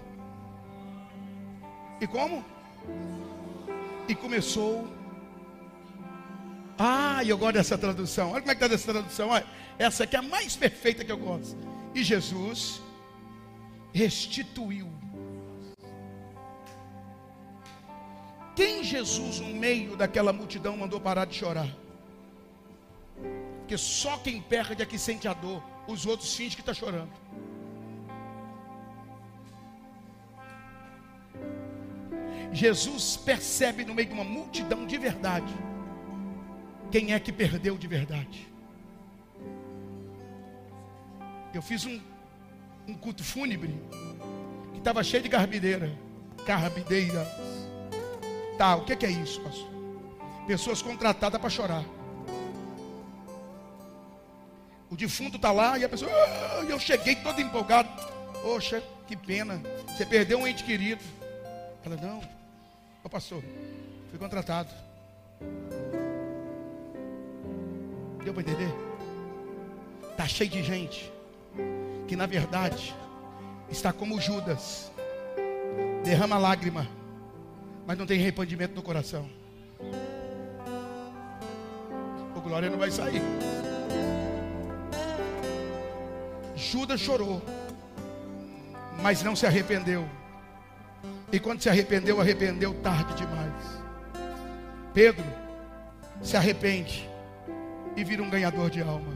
[1.99, 2.45] E como?
[4.07, 4.94] E começou.
[6.77, 8.31] Ah, eu gosto dessa tradução.
[8.31, 9.29] Olha como é que está dessa tradução.
[9.29, 9.45] Olha,
[9.79, 11.57] essa aqui é a mais perfeita que eu gosto.
[11.93, 12.81] E Jesus
[13.93, 14.89] restituiu.
[18.55, 21.69] Quem Jesus, no meio daquela multidão, mandou parar de chorar?
[23.59, 27.11] Porque só quem perde é que sente a dor, os outros fingem que está chorando.
[32.51, 35.53] Jesus percebe no meio de uma multidão de verdade
[36.95, 38.47] quem é que perdeu de verdade.
[41.53, 41.99] Eu fiz um
[42.87, 43.75] um culto fúnebre
[44.71, 45.91] que estava cheio de carbideira.
[46.45, 47.27] Carbideiras.
[48.57, 49.67] Tá, o que, que é isso, pastor?
[50.47, 51.83] Pessoas contratadas para chorar.
[54.89, 57.89] O defunto está lá e a pessoa, ah, eu cheguei todo empolgado.
[58.41, 59.61] Poxa, que pena.
[59.87, 61.03] Você perdeu um ente querido.
[61.83, 62.21] Ela, não.
[63.03, 63.43] Ô pastor,
[64.09, 64.69] fui contratado.
[68.25, 68.73] Deu para entender?
[70.09, 71.13] Está cheio de gente
[72.07, 72.95] que na verdade
[73.69, 74.91] está como Judas,
[76.03, 76.87] derrama lágrima,
[77.85, 79.29] mas não tem arrependimento no coração.
[82.35, 83.21] O glória não vai sair.
[86.55, 87.43] Judas chorou,
[89.03, 90.03] mas não se arrependeu.
[91.31, 93.53] E quando se arrependeu, arrependeu tarde demais.
[94.95, 95.25] Pedro
[96.23, 97.07] se arrepende
[97.95, 99.13] e vira um ganhador de alma.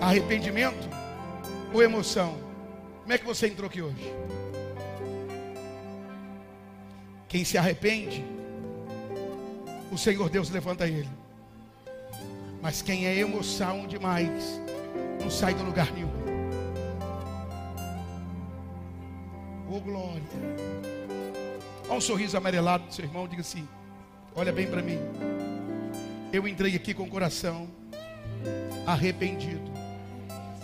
[0.00, 0.88] Arrependimento
[1.72, 2.36] ou emoção?
[3.02, 4.14] Como é que você entrou aqui hoje?
[7.28, 8.24] Quem se arrepende,
[9.90, 11.08] o Senhor Deus levanta ele.
[12.62, 14.60] Mas quem é emoção demais,
[15.20, 16.10] não sai do lugar nenhum.
[19.70, 20.22] Oh glória.
[21.88, 23.68] Olha um sorriso amarelado do seu irmão, diga assim:
[24.34, 24.98] Olha bem para mim.
[26.34, 27.68] Eu entrei aqui com o coração
[28.84, 29.70] arrependido.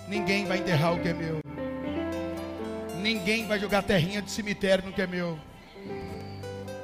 [0.08, 1.38] Ninguém vai enterrar o que é meu.
[3.00, 5.38] Ninguém vai jogar terrinha de cemitério no que é meu.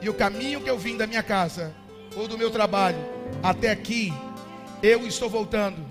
[0.01, 1.75] E o caminho que eu vim da minha casa
[2.15, 2.97] ou do meu trabalho
[3.43, 4.13] até aqui,
[4.81, 5.85] eu estou voltando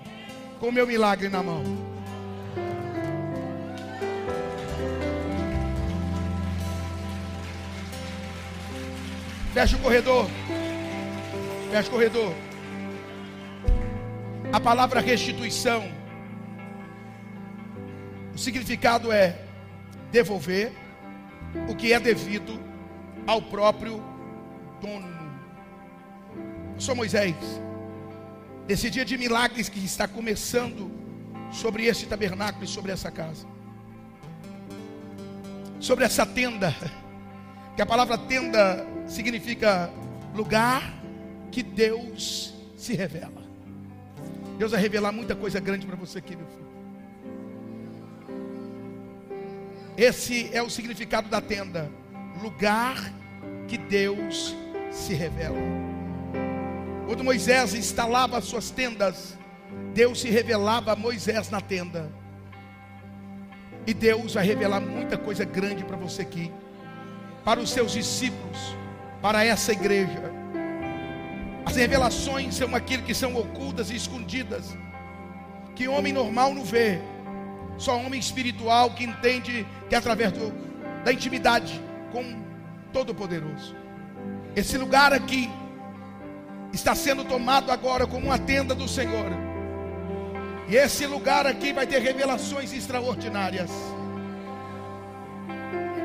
[0.58, 1.62] com o meu milagre na mão.
[9.52, 10.30] Fecha o corredor.
[11.70, 12.45] Fecha o corredor.
[14.56, 15.86] A palavra restituição
[18.34, 19.38] o significado é
[20.10, 20.72] devolver
[21.68, 22.58] o que é devido
[23.26, 24.02] ao próprio
[24.80, 25.14] dono.
[26.74, 27.36] Eu sou Moisés.
[28.66, 30.90] Nesse dia de milagres que está começando
[31.52, 33.46] sobre esse tabernáculo e sobre essa casa.
[35.78, 36.74] Sobre essa tenda.
[37.76, 39.90] Que a palavra tenda significa
[40.34, 40.82] lugar
[41.52, 43.45] que Deus se revela.
[44.56, 46.66] Deus vai revelar muita coisa grande para você aqui, meu filho.
[49.96, 51.90] Esse é o significado da tenda:
[52.42, 52.96] lugar
[53.68, 54.54] que Deus
[54.90, 55.56] se revela.
[57.06, 59.38] Quando Moisés instalava suas tendas,
[59.94, 62.10] Deus se revelava a Moisés na tenda.
[63.86, 66.52] E Deus vai revelar muita coisa grande para você aqui,
[67.44, 68.76] para os seus discípulos,
[69.22, 70.35] para essa igreja.
[71.66, 74.76] As revelações são aquilo que são ocultas e escondidas,
[75.74, 77.00] que homem normal não vê,
[77.76, 80.52] só homem espiritual que entende que é através do,
[81.04, 82.40] da intimidade com
[82.92, 83.74] Todo-Poderoso.
[84.54, 85.50] Esse lugar aqui
[86.72, 89.26] está sendo tomado agora como uma tenda do Senhor.
[90.68, 93.70] E esse lugar aqui vai ter revelações extraordinárias.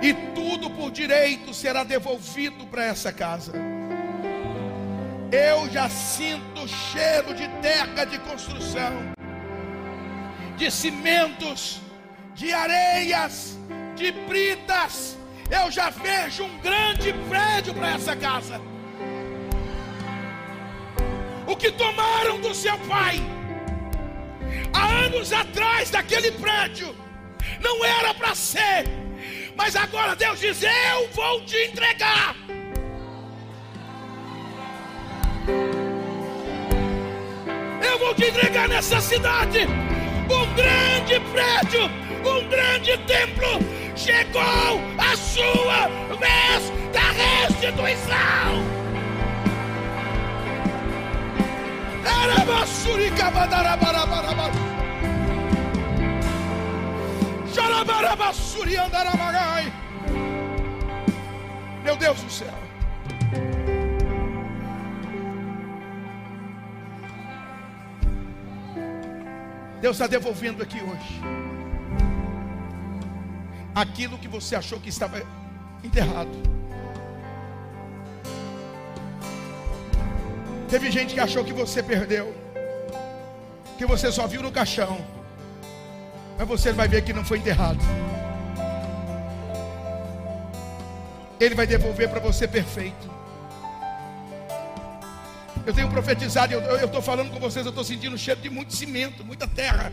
[0.01, 3.53] E tudo por direito será devolvido para essa casa.
[5.31, 9.13] Eu já sinto cheiro de terra de construção
[10.57, 11.81] de cimentos,
[12.35, 13.57] de areias,
[13.95, 15.17] de britas.
[15.49, 18.61] Eu já vejo um grande prédio para essa casa.
[21.47, 23.19] O que tomaram do seu pai,
[24.73, 26.95] há anos atrás daquele prédio.
[27.59, 28.85] Não era para ser.
[29.55, 32.35] Mas agora Deus diz: Eu vou te entregar.
[37.91, 41.91] Eu vou te entregar nessa cidade um grande prédio,
[42.25, 43.59] um grande templo.
[43.97, 44.41] Chegou
[44.97, 48.81] a sua vez da restituição.
[61.83, 62.70] Meu Deus do céu.
[69.81, 71.21] Deus está devolvendo aqui hoje
[73.73, 75.21] aquilo que você achou que estava
[75.83, 76.29] enterrado.
[80.69, 82.33] Teve gente que achou que você perdeu,
[83.77, 85.03] que você só viu no caixão,
[86.37, 87.79] mas você vai ver que não foi enterrado.
[91.39, 93.09] Ele vai devolver para você perfeito.
[95.65, 98.73] Eu tenho profetizado, eu estou falando com vocês, eu estou sentindo o cheiro de muito
[98.73, 99.91] cimento, muita terra.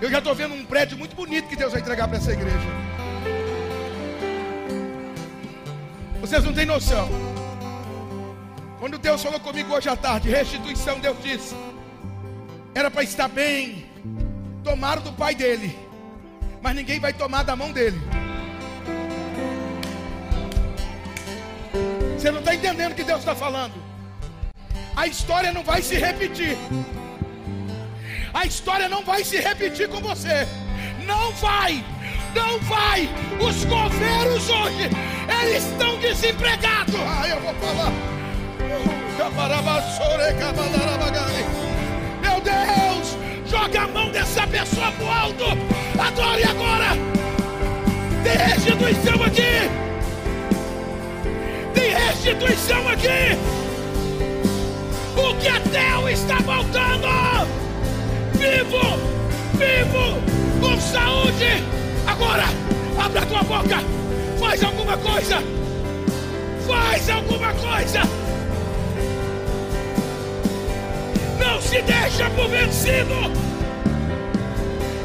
[0.00, 2.56] Eu já estou vendo um prédio muito bonito que Deus vai entregar para essa igreja.
[6.20, 7.08] Vocês não têm noção.
[8.78, 11.54] Quando Deus falou comigo hoje à tarde, restituição, Deus disse:
[12.74, 13.86] era para estar bem.
[14.62, 15.76] Tomaram do pai dele,
[16.60, 17.98] mas ninguém vai tomar da mão dele.
[22.16, 23.87] Você não está entendendo o que Deus está falando.
[24.98, 26.58] A história não vai se repetir.
[28.34, 30.44] A história não vai se repetir com você.
[31.06, 31.84] Não vai.
[32.34, 33.08] Não vai.
[33.38, 34.90] Os coveiros hoje,
[35.40, 36.96] eles estão desempregados.
[36.96, 37.92] Ah, eu vou falar.
[42.20, 43.16] Meu Deus,
[43.48, 45.44] joga a mão dessa pessoa pro alto.
[45.96, 46.96] Adore agora.
[48.24, 49.70] Tem restituição aqui.
[51.72, 53.57] Tem restituição aqui.
[55.40, 57.08] Que é teu está voltando.
[58.34, 58.98] Vivo,
[59.54, 60.20] vivo,
[60.60, 61.62] com saúde.
[62.06, 62.44] Agora,
[62.98, 63.78] abra tua boca.
[64.38, 65.42] Faz alguma coisa.
[66.66, 68.00] Faz alguma coisa.
[71.38, 73.48] Não se deixa por vencido.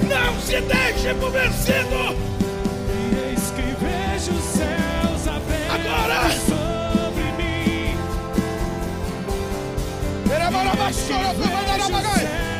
[0.09, 2.15] Não se deixe por vencido.
[2.89, 6.62] E eis que vejo os céus abertos Agora.
[10.53, 11.53] Sobre mim.
[11.73, 12.52] Era E